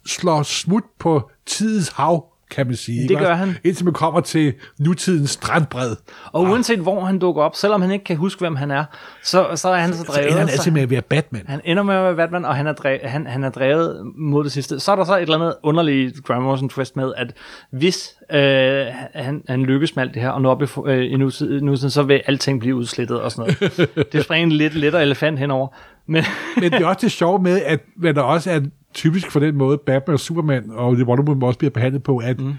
slår 0.07 0.43
smut 0.43 0.85
på 0.99 1.31
tidens 1.47 1.89
hav 1.89 2.33
kan 2.51 2.67
man 2.67 2.77
sige. 2.77 3.03
Det 3.03 3.11
ikke 3.11 3.25
gør 3.25 3.35
han. 3.35 3.57
Indtil 3.65 3.85
man 3.85 3.95
kommer 3.95 4.21
til 4.21 4.55
nutidens 4.79 5.31
strandbred, 5.31 5.97
Og 6.33 6.43
uanset 6.43 6.79
hvor 6.79 7.05
han 7.05 7.19
dukker 7.19 7.43
op, 7.43 7.55
selvom 7.55 7.83
han 7.83 7.91
ikke 7.91 8.05
kan 8.05 8.17
huske, 8.17 8.39
hvem 8.39 8.57
han 8.57 8.71
er, 8.71 8.85
så, 9.25 9.47
så 9.55 9.69
er 9.69 9.77
han 9.77 9.93
så 9.93 9.99
så 9.99 10.05
drevet. 10.13 10.27
ender 10.27 10.39
han 10.39 10.49
så 10.49 10.53
altid 10.53 10.71
med 10.73 10.83
at 10.83 10.91
være 10.91 11.03
Batman. 11.03 11.43
Han 11.49 11.61
ender 11.65 11.83
med 11.83 11.95
at 11.95 12.05
være 12.05 12.15
Batman, 12.17 12.45
og 12.45 12.57
han 12.57 12.67
er, 12.67 12.73
drevet, 12.73 13.01
han, 13.03 13.27
han 13.27 13.45
er 13.45 13.51
drevet 13.51 14.13
mod 14.17 14.45
det 14.45 14.53
sidste. 14.53 14.81
Så 14.81 14.93
er 14.93 14.97
der 14.97 15.05
så 15.05 15.17
et 15.17 15.23
eller 15.23 15.35
andet 15.35 15.55
underligt 15.63 16.25
Graham 16.25 16.43
Morrison 16.43 16.69
twist 16.69 16.97
med, 16.97 17.13
at 17.17 17.33
hvis 17.71 18.15
øh, 18.33 18.87
han, 19.15 19.43
han 19.49 19.63
lykkes 19.63 19.97
med 19.97 20.05
alt 20.05 20.15
det 20.15 20.23
her, 20.23 20.31
og 20.31 20.43
når 20.43 20.51
op 20.51 20.63
i, 20.63 20.91
øh, 20.91 21.13
i 21.13 21.17
nutiden, 21.17 21.91
så 21.91 22.03
vil 22.03 22.23
alting 22.27 22.61
blive 22.61 22.77
udslettet 22.77 23.21
og 23.21 23.33
sådan 23.33 23.55
noget. 23.69 23.89
det 24.13 24.25
springer 24.25 24.47
en 24.47 24.53
lidt 24.53 24.75
lettere 24.75 25.03
elefant 25.03 25.39
henover. 25.39 25.69
Men, 26.07 26.25
Men 26.55 26.73
det 26.73 26.83
er 26.83 26.87
også 26.87 27.01
det 27.03 27.13
sjove 27.13 27.43
med, 27.43 27.63
at 27.63 27.81
hvad 27.97 28.15
der 28.15 28.23
også 28.23 28.51
er 28.51 28.61
typisk 28.95 29.31
for 29.31 29.41
den 29.41 29.55
måde, 29.55 29.79
Batman 29.79 30.15
og 30.15 30.21
Superman 30.21 30.71
og 30.71 30.97
det 30.97 31.07
Wonder 31.07 31.25
Woman 31.25 31.43
også 31.49 31.59
bliver 31.59 31.71
behandlet 31.71 32.03
på, 32.03 32.19
at 32.19 32.41
mm. 32.41 32.55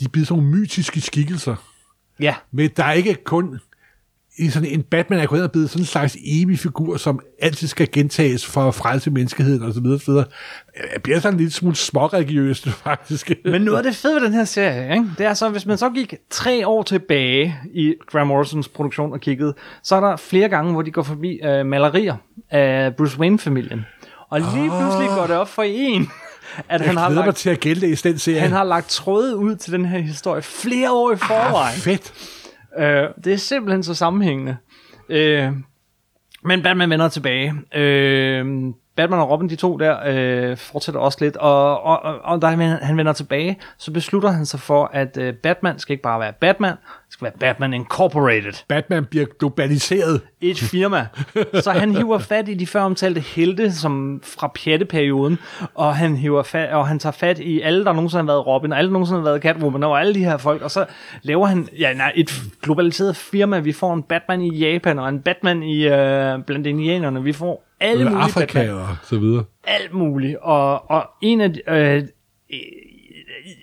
de 0.00 0.08
bliver 0.08 0.26
sådan 0.26 0.42
nogle 0.42 0.58
mytiske 0.58 1.00
skikkelser. 1.00 1.56
ja, 2.20 2.34
Men 2.52 2.70
der 2.76 2.84
er 2.84 2.92
ikke 2.92 3.14
kun 3.24 3.58
i 4.36 4.48
sådan 4.48 4.68
en 4.68 4.82
Batman 4.82 5.18
er 5.18 5.26
gået 5.26 5.52
blevet 5.52 5.70
sådan 5.70 5.82
en 5.82 5.86
slags 5.86 6.16
evig 6.26 6.58
figur, 6.58 6.96
som 6.96 7.20
altid 7.40 7.68
skal 7.68 7.88
gentages 7.92 8.46
for 8.46 8.60
at 8.60 8.74
frelse 8.74 9.10
menneskeheden 9.10 9.62
og 9.62 9.74
så 9.74 9.80
videre, 9.80 9.98
så 9.98 10.10
videre. 10.10 10.24
Det 10.94 11.02
bliver 11.02 11.20
sådan 11.20 11.38
lille 11.38 11.52
smule 11.52 11.76
småreligiøst, 11.76 12.68
faktisk. 12.84 13.32
Men 13.44 13.62
noget 13.62 13.78
af 13.78 13.84
det 13.84 13.96
fede 13.96 14.14
ved 14.14 14.22
den 14.22 14.32
her 14.32 14.44
serie, 14.44 14.92
ikke? 14.92 15.10
det 15.18 15.26
er 15.26 15.34
så, 15.34 15.48
hvis 15.48 15.66
man 15.66 15.78
så 15.78 15.90
gik 15.90 16.14
tre 16.30 16.66
år 16.66 16.82
tilbage 16.82 17.54
i 17.74 17.94
Graham 18.06 18.26
Morrisons 18.26 18.68
produktion 18.68 19.12
og 19.12 19.20
kiggede, 19.20 19.54
så 19.82 19.96
er 19.96 20.00
der 20.00 20.16
flere 20.16 20.48
gange, 20.48 20.72
hvor 20.72 20.82
de 20.82 20.90
går 20.90 21.02
forbi 21.02 21.40
øh, 21.44 21.66
malerier 21.66 22.16
af 22.50 22.96
Bruce 22.96 23.18
Wayne-familien. 23.18 23.86
Og 24.34 24.40
lige 24.40 24.70
pludselig 24.70 25.08
går 25.08 25.26
det 25.26 25.36
op 25.36 25.48
for 25.48 25.62
en, 25.62 26.02
at 26.68 26.80
han 26.80 26.94
Jeg 26.94 27.00
har, 27.02 27.08
glæder 27.08 27.20
mig 27.20 27.26
lagt, 27.26 27.36
til 27.36 27.50
at 27.50 27.60
genlæse 27.60 28.08
den 28.08 28.18
serie. 28.18 28.40
han 28.40 28.52
har 28.52 28.64
lagt 28.64 28.88
tråde 28.88 29.36
ud 29.36 29.56
til 29.56 29.72
den 29.72 29.84
her 29.84 29.98
historie 29.98 30.42
flere 30.42 30.92
år 30.92 31.12
i 31.12 31.16
forvejen. 31.16 31.74
ah, 31.74 31.80
fedt. 31.80 32.12
Øh, 32.78 33.08
det 33.24 33.32
er 33.32 33.36
simpelthen 33.36 33.82
så 33.82 33.94
sammenhængende. 33.94 34.56
Øh, 35.08 35.52
men 36.44 36.62
Batman 36.62 36.90
vender 36.90 37.08
tilbage. 37.08 37.54
Øh, 37.74 38.46
Batman 38.96 39.20
og 39.20 39.30
Robin, 39.30 39.48
de 39.48 39.56
to 39.56 39.76
der, 39.76 39.96
øh, 40.06 40.56
fortsætter 40.56 41.00
også 41.00 41.18
lidt, 41.20 41.36
og, 41.36 41.82
og, 41.82 42.02
og, 42.02 42.18
og 42.24 42.42
da 42.42 42.46
han, 42.46 42.58
han 42.82 42.96
vender 42.96 43.12
tilbage, 43.12 43.58
så 43.78 43.92
beslutter 43.92 44.30
han 44.30 44.46
sig 44.46 44.60
for, 44.60 44.90
at 44.92 45.16
øh, 45.16 45.34
Batman 45.34 45.78
skal 45.78 45.92
ikke 45.92 46.02
bare 46.02 46.20
være 46.20 46.32
Batman, 46.32 46.70
det 46.70 46.78
skal 47.10 47.24
være 47.24 47.32
Batman 47.40 47.74
Incorporated, 47.74 48.52
Batman 48.68 49.04
bliver 49.04 49.26
globaliseret. 49.38 50.20
et 50.40 50.58
firma. 50.58 51.06
så 51.62 51.70
han 51.70 51.96
hiver 51.96 52.18
fat 52.18 52.48
i 52.48 52.54
de 52.54 52.66
før 52.66 52.80
omtalte 52.80 53.20
helte, 53.20 53.72
som 53.72 54.20
fra 54.24 54.52
pjatteperioden, 54.54 55.38
og 55.74 55.96
han, 55.96 56.16
hiver 56.16 56.42
fat, 56.42 56.70
og 56.70 56.88
han 56.88 56.98
tager 56.98 57.12
fat 57.12 57.38
i 57.38 57.60
alle, 57.60 57.84
der 57.84 57.92
nogensinde 57.92 58.22
har 58.22 58.26
været 58.26 58.46
Robin, 58.46 58.72
og 58.72 58.78
alle, 58.78 58.88
der 58.88 58.92
nogensinde 58.92 59.20
har 59.20 59.24
været 59.24 59.42
Catwoman, 59.42 59.82
og 59.82 60.00
alle 60.00 60.14
de 60.14 60.24
her 60.24 60.36
folk, 60.36 60.62
og 60.62 60.70
så 60.70 60.86
laver 61.22 61.46
han 61.46 61.68
ja, 61.78 61.92
nej, 61.92 62.12
et 62.14 62.42
globaliseret 62.62 63.16
firma. 63.16 63.58
Vi 63.58 63.72
får 63.72 63.94
en 63.94 64.02
Batman 64.02 64.40
i 64.40 64.56
Japan, 64.56 64.98
og 64.98 65.08
en 65.08 65.20
Batman 65.20 65.62
i 65.62 65.86
øh, 65.86 66.38
blandt 66.46 66.66
indianerne. 66.66 67.22
Vi 67.22 67.32
får 67.32 67.64
alle 67.80 68.04
mulige 68.04 68.22
Afrika 68.22 68.58
Batman 68.58 68.76
og 68.76 68.96
så 69.02 69.18
videre. 69.18 69.44
alt 69.64 69.94
muligt. 69.94 70.36
Og, 70.36 70.90
og 70.90 71.10
en 71.20 71.40
af 71.40 71.52
de, 71.52 71.60
øh, 71.68 71.96
øh, 71.96 72.58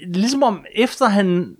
ligesom 0.07 0.43
om 0.43 0.65
efter 0.75 1.05
han 1.05 1.57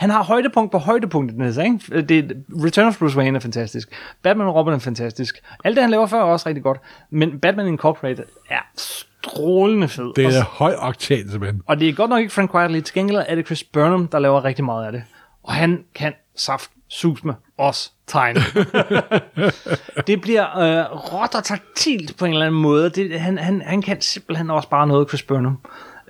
han 0.00 0.10
har 0.10 0.22
højdepunkt 0.22 0.72
på 0.72 0.78
højdepunkt 0.78 1.32
i 1.32 1.34
den 1.34 1.52
her? 1.52 2.00
Det, 2.00 2.44
Return 2.64 2.86
of 2.86 2.98
Bruce 2.98 3.18
Wayne 3.18 3.36
er 3.36 3.40
fantastisk. 3.40 3.88
Batman 4.22 4.46
og 4.46 4.54
Robin 4.54 4.74
er 4.74 4.78
fantastisk. 4.78 5.42
Alt 5.64 5.76
det, 5.76 5.82
han 5.82 5.90
laver 5.90 6.06
før, 6.06 6.18
er 6.18 6.24
også 6.24 6.48
rigtig 6.48 6.62
godt. 6.62 6.78
Men 7.10 7.40
Batman 7.40 7.66
Incorporated 7.66 8.24
er 8.50 8.60
strålende 8.76 9.88
fed. 9.88 10.12
Det 10.16 10.24
er 10.24 10.44
høj 10.44 10.74
oktan, 10.78 11.28
simpelthen. 11.30 11.62
og 11.66 11.80
det 11.80 11.88
er 11.88 11.92
godt 11.92 12.10
nok 12.10 12.20
ikke 12.20 12.32
Frank 12.32 12.54
Whiteley. 12.54 12.80
Til 12.80 12.94
gengæld 12.94 13.22
er 13.28 13.34
det 13.34 13.46
Chris 13.46 13.64
Burnham, 13.64 14.08
der 14.08 14.18
laver 14.18 14.44
rigtig 14.44 14.64
meget 14.64 14.86
af 14.86 14.92
det. 14.92 15.02
Og 15.42 15.52
han 15.52 15.84
kan 15.94 16.12
saft 16.36 16.70
sus 16.88 17.24
med 17.24 17.34
os 17.60 17.92
tegne. 18.06 18.40
det 20.06 20.20
bliver 20.20 20.58
øh, 20.58 20.96
råt 21.12 21.34
og 21.34 21.44
taktilt 21.44 22.16
på 22.18 22.24
en 22.24 22.32
eller 22.32 22.46
anden 22.46 22.60
måde. 22.60 22.90
Det, 22.90 23.20
han, 23.20 23.38
han, 23.38 23.62
han 23.66 23.82
kan 23.82 24.00
simpelthen 24.00 24.50
også 24.50 24.68
bare 24.68 24.86
noget, 24.86 25.08
Chris 25.08 25.22
Burnham. 25.22 25.58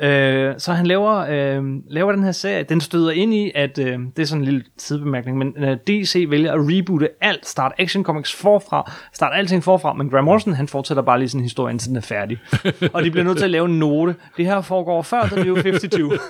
Øh, 0.00 0.54
så 0.58 0.72
han 0.72 0.86
laver, 0.86 1.16
øh, 1.16 1.64
laver 1.88 2.12
den 2.12 2.24
her 2.24 2.32
serie. 2.32 2.62
Den 2.62 2.80
støder 2.80 3.10
ind 3.10 3.34
i, 3.34 3.52
at 3.54 3.78
øh, 3.78 3.98
det 4.16 4.22
er 4.22 4.26
sådan 4.26 4.40
en 4.40 4.44
lille 4.44 4.64
sidebemærkning, 4.78 5.38
men 5.38 5.54
øh, 5.64 5.76
DC 5.76 6.26
vælger 6.28 6.52
at 6.52 6.58
reboote 6.60 7.08
alt, 7.20 7.48
starte 7.48 7.74
Action 7.80 8.04
Comics 8.04 8.34
forfra, 8.34 8.92
starte 9.12 9.36
alting 9.36 9.64
forfra, 9.64 9.92
men 9.92 10.10
Graham 10.10 10.24
Morrison, 10.24 10.54
han 10.54 10.68
fortsætter 10.68 11.02
bare 11.02 11.18
lige 11.18 11.36
en 11.36 11.42
historie, 11.42 11.72
indtil 11.72 11.88
den 11.88 11.96
er 11.96 12.00
færdig. 12.00 12.38
og 12.92 13.04
de 13.04 13.10
bliver 13.10 13.24
nødt 13.24 13.38
til 13.38 13.44
at 13.44 13.50
lave 13.50 13.64
en 13.64 13.78
note. 13.78 14.14
Det 14.36 14.46
her 14.46 14.60
foregår 14.60 15.02
før 15.02 15.22
The 15.22 15.44
New 15.44 15.56
52. 15.56 16.20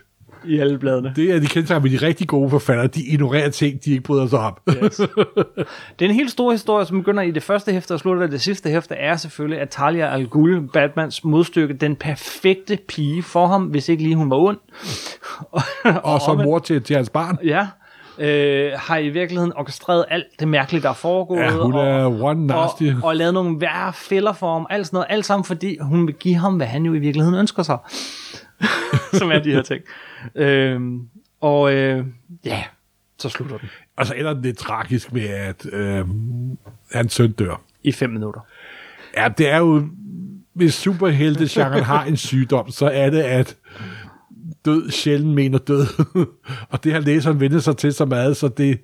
I 0.46 0.58
alle 0.58 0.78
bladene. 0.78 1.12
Det 1.16 1.30
er 1.30 1.40
de 1.40 1.46
kendte 1.46 1.80
med 1.80 1.90
de 1.90 1.96
rigtig 1.96 2.28
gode 2.28 2.50
forfattere. 2.50 2.86
De 2.86 3.02
ignorerer 3.02 3.50
ting, 3.50 3.84
de 3.84 3.90
ikke 3.90 4.02
bryder 4.02 4.26
sig 4.26 4.38
om. 4.38 4.56
Yes. 4.68 4.96
Det 5.98 6.04
er 6.04 6.08
en 6.08 6.14
helt 6.14 6.30
stor 6.30 6.52
historie, 6.52 6.86
som 6.86 6.98
begynder 6.98 7.22
i 7.22 7.30
det 7.30 7.42
første 7.42 7.72
hæfte 7.72 7.94
og 7.94 8.00
slutter 8.00 8.26
i 8.26 8.30
det 8.30 8.40
sidste 8.40 8.70
hæfte, 8.70 8.94
er 8.94 9.16
selvfølgelig, 9.16 9.60
at 9.60 9.68
Talia 9.68 10.14
al 10.14 10.28
Ghul, 10.30 10.68
Batmans 10.72 11.24
modstykke, 11.24 11.74
den 11.74 11.96
perfekte 11.96 12.78
pige 12.88 13.22
for 13.22 13.46
ham, 13.46 13.62
hvis 13.62 13.88
ikke 13.88 14.02
lige 14.02 14.16
hun 14.16 14.30
var 14.30 14.36
ond. 14.36 14.58
og, 15.50 15.62
og 16.12 16.20
som 16.20 16.36
mor 16.36 16.58
til, 16.58 16.82
til 16.82 16.96
hans 16.96 17.10
barn. 17.10 17.38
Ja, 17.44 17.66
øh, 18.18 18.72
har 18.76 18.98
i 18.98 19.08
virkeligheden 19.08 19.52
orkestreret 19.56 20.04
alt 20.10 20.26
det 20.40 20.48
mærkelige, 20.48 20.82
der 20.82 20.88
er 20.88 20.94
foregået. 20.94 21.40
Ja, 21.40 21.50
hun 21.50 21.74
er 21.74 22.04
og, 22.04 22.20
one 22.20 22.46
nasty. 22.46 22.82
og, 23.02 23.08
og 23.08 23.16
lavet 23.16 23.34
nogle 23.34 23.60
værre 23.60 23.92
fælder 23.92 24.32
for 24.32 24.52
ham, 24.52 24.66
alt 24.70 24.86
sådan 24.86 24.96
noget, 24.96 25.06
alt 25.10 25.26
sammen 25.26 25.44
fordi 25.44 25.78
hun 25.80 26.06
vil 26.06 26.14
give 26.14 26.34
ham, 26.34 26.56
hvad 26.56 26.66
han 26.66 26.86
jo 26.86 26.94
i 26.94 26.98
virkeligheden 26.98 27.38
ønsker 27.38 27.62
sig. 27.62 27.78
som 29.18 29.30
er 29.30 29.38
de 29.38 29.52
her 29.52 29.62
ting. 29.62 29.82
Øhm, 30.34 31.08
og 31.40 31.74
øh, 31.74 32.06
ja, 32.44 32.64
så 33.18 33.28
slutter 33.28 33.58
den 33.58 33.68
Og 33.96 34.06
så 34.06 34.14
ender 34.14 34.34
det 34.34 34.42
lidt 34.42 34.58
tragisk 34.58 35.12
med, 35.12 35.24
at 35.28 35.66
øh, 35.72 36.04
hans 36.92 37.12
søn 37.12 37.32
dør. 37.32 37.62
i 37.82 37.92
fem 37.92 38.10
minutter. 38.10 38.40
Ja, 39.16 39.28
det 39.38 39.48
er 39.48 39.58
jo... 39.58 39.88
Hvis 40.52 40.74
superhelte 40.74 41.60
har 41.82 42.04
en 42.04 42.16
sygdom, 42.16 42.70
så 42.70 42.86
er 42.86 43.10
det, 43.10 43.22
at 43.22 43.56
død 44.66 44.90
sjældent 44.90 45.34
mener 45.34 45.58
død. 45.58 45.86
og 46.70 46.84
det 46.84 46.92
har 46.92 47.00
læseren 47.00 47.40
vendt 47.40 47.62
sig 47.62 47.76
til 47.76 47.92
så 47.92 48.04
meget, 48.04 48.36
så 48.36 48.48
det 48.48 48.78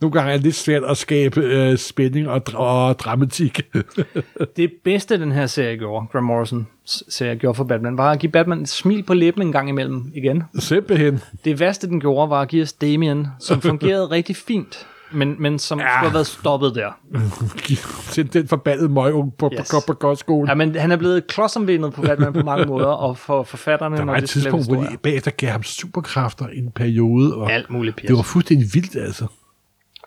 nogle 0.00 0.12
gange 0.12 0.32
er 0.32 0.36
lidt 0.36 0.54
svært 0.54 0.84
at 0.84 0.96
skabe 0.96 1.40
øh, 1.40 1.78
spænding 1.78 2.28
og, 2.28 2.42
og 2.54 2.98
dramatik. 2.98 3.60
Det 4.56 4.72
bedste, 4.84 5.20
den 5.20 5.32
her 5.32 5.46
serie 5.46 5.76
gjorde, 5.76 6.06
Graham 6.12 6.24
Morrison 6.24 6.66
serie 6.84 7.36
gjorde 7.36 7.56
for 7.56 7.64
Batman, 7.64 7.98
var 7.98 8.12
at 8.12 8.18
give 8.18 8.32
Batman 8.32 8.60
et 8.60 8.68
smil 8.68 9.02
på 9.02 9.14
læben 9.14 9.42
en 9.42 9.52
gang 9.52 9.68
imellem 9.68 10.12
igen. 10.14 10.42
Simpelthen. 10.58 11.20
Det 11.44 11.60
værste, 11.60 11.86
den 11.86 12.00
gjorde, 12.00 12.30
var 12.30 12.40
at 12.40 12.48
give 12.48 12.62
os 12.62 12.72
Damien, 12.72 13.26
som 13.40 13.60
fungerede 13.70 14.06
rigtig 14.06 14.36
fint, 14.36 14.86
men, 15.12 15.36
men 15.38 15.58
som 15.58 15.78
ja. 15.78 15.84
skulle 15.84 15.98
have 16.10 16.14
været 16.14 16.26
stoppet 16.26 16.74
der. 16.74 16.90
Send 18.12 18.28
den 18.28 18.48
forbandede 18.48 18.88
møgung 18.88 19.34
på, 19.38 19.50
Yes. 19.60 19.70
på, 19.70 19.76
på, 19.86 19.98
på 20.00 20.14
skole. 20.14 20.48
Ja, 20.50 20.54
men 20.54 20.74
han 20.74 20.92
er 20.92 20.96
blevet 20.96 21.26
klodsomvindet 21.26 21.92
på 21.92 22.02
Batman 22.02 22.32
på 22.32 22.42
mange 22.42 22.66
måder, 22.66 22.86
og 22.86 23.18
for 23.18 23.42
forfatterne, 23.42 23.96
Der 23.96 24.04
var 24.04 24.16
et 24.16 24.28
tidspunkt, 24.28 24.66
hvor 24.66 24.82
de 24.82 24.96
bagefter 25.02 25.30
gav 25.30 25.50
ham 25.50 25.62
superkræfter 25.62 26.48
i 26.48 26.58
en 26.58 26.70
periode, 26.70 27.34
og 27.36 27.52
Alt 27.52 27.70
muligt 27.70 27.96
pis. 27.96 28.06
det 28.06 28.16
var 28.16 28.22
fuldstændig 28.22 28.68
vildt, 28.74 28.96
altså. 28.96 29.26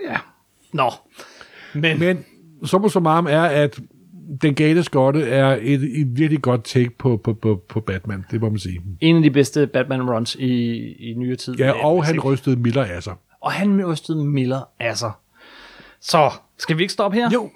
Ja. 0.09 0.17
Nå. 0.73 0.91
Men, 1.73 1.81
men 1.81 1.99
Men 1.99 2.67
summa 2.67 2.87
summarum 2.89 3.27
er, 3.29 3.41
at 3.41 3.79
den 4.41 4.55
gale 4.55 4.83
skotte 4.83 5.21
er 5.23 5.57
et, 5.61 5.99
et 6.01 6.07
virkelig 6.17 6.41
godt 6.41 6.63
take 6.63 6.89
på, 6.99 7.21
på, 7.23 7.33
på, 7.33 7.63
på 7.69 7.79
Batman, 7.79 8.25
det 8.31 8.41
må 8.41 8.49
man 8.49 8.59
sige. 8.59 8.81
en 9.01 9.15
af 9.15 9.21
de 9.23 9.31
bedste 9.31 9.67
Batman-runs 9.67 10.35
i, 10.35 10.75
i 10.93 11.13
nyere 11.17 11.35
tid. 11.35 11.55
Ja, 11.55 11.85
og 11.85 12.05
han 12.05 12.19
rystede 12.19 12.55
Miller 12.55 12.83
af 12.83 13.03
sig. 13.03 13.13
Og 13.41 13.51
han 13.51 13.85
rystede 13.85 14.25
Miller 14.25 14.61
af 14.79 14.97
sig. 14.97 15.11
Så, 15.99 16.31
skal 16.57 16.77
vi 16.77 16.81
ikke 16.83 16.93
stoppe 16.93 17.17
her? 17.17 17.29
Jo. 17.33 17.49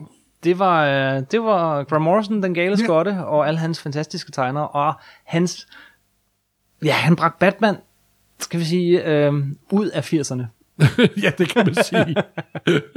Det 0.44 0.60
var, 0.60 0.86
øh, 0.86 1.24
det 1.32 1.44
var 1.44 1.84
Graham 1.84 2.02
Morrison, 2.02 2.44
den 2.44 2.54
gale 2.54 2.78
skotte, 2.78 3.10
og 3.26 3.48
alle 3.48 3.60
hans 3.60 3.82
fantastiske 3.82 4.32
tegnere, 4.32 4.68
og 4.68 4.94
hans... 5.24 5.68
Ja, 6.86 6.92
han 6.94 7.16
bragte 7.16 7.38
Batman, 7.40 7.76
skal 8.40 8.60
vi 8.60 8.66
sige, 8.66 9.06
øh, 9.06 9.34
ud 9.72 9.88
af 9.90 10.14
80'erne. 10.14 10.44
ja, 11.24 11.32
det 11.38 11.50
kan 11.50 11.66
man 11.66 11.84
sige. 11.84 12.16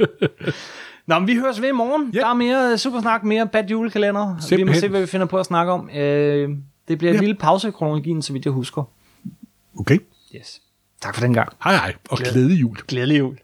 Nå, 1.07 1.19
men 1.19 1.27
vi 1.27 1.35
høres 1.35 1.61
ved 1.61 1.69
i 1.69 1.71
morgen. 1.71 2.11
Ja. 2.13 2.19
Der 2.19 2.27
er 2.27 2.33
mere 2.33 2.77
supersnak, 2.77 3.23
mere 3.23 3.47
bad 3.47 3.63
julekalender. 3.63 4.55
Vi 4.57 4.63
må 4.63 4.73
se, 4.73 4.87
hvad 4.89 5.01
vi 5.01 5.07
finder 5.07 5.25
på 5.25 5.37
at 5.37 5.45
snakke 5.45 5.71
om. 5.71 5.89
Øh, 5.89 6.49
det 6.87 6.97
bliver 6.97 7.11
en 7.11 7.15
Ja. 7.15 7.19
lille 7.21 7.35
pause 7.35 7.67
i 7.67 7.71
kronologien, 7.71 8.21
så 8.21 8.33
vidt 8.33 8.45
jeg 8.45 8.53
husker. 8.53 8.83
Okay. 9.79 9.97
Yes. 10.35 10.61
Tak 11.01 11.15
for 11.15 11.21
den 11.21 11.33
gang. 11.33 11.49
Hej 11.63 11.75
hej, 11.75 11.95
og 12.09 12.17
glædelig 12.17 12.61
jul. 12.61 12.77
Glædelig 12.87 13.19
jul. 13.19 13.37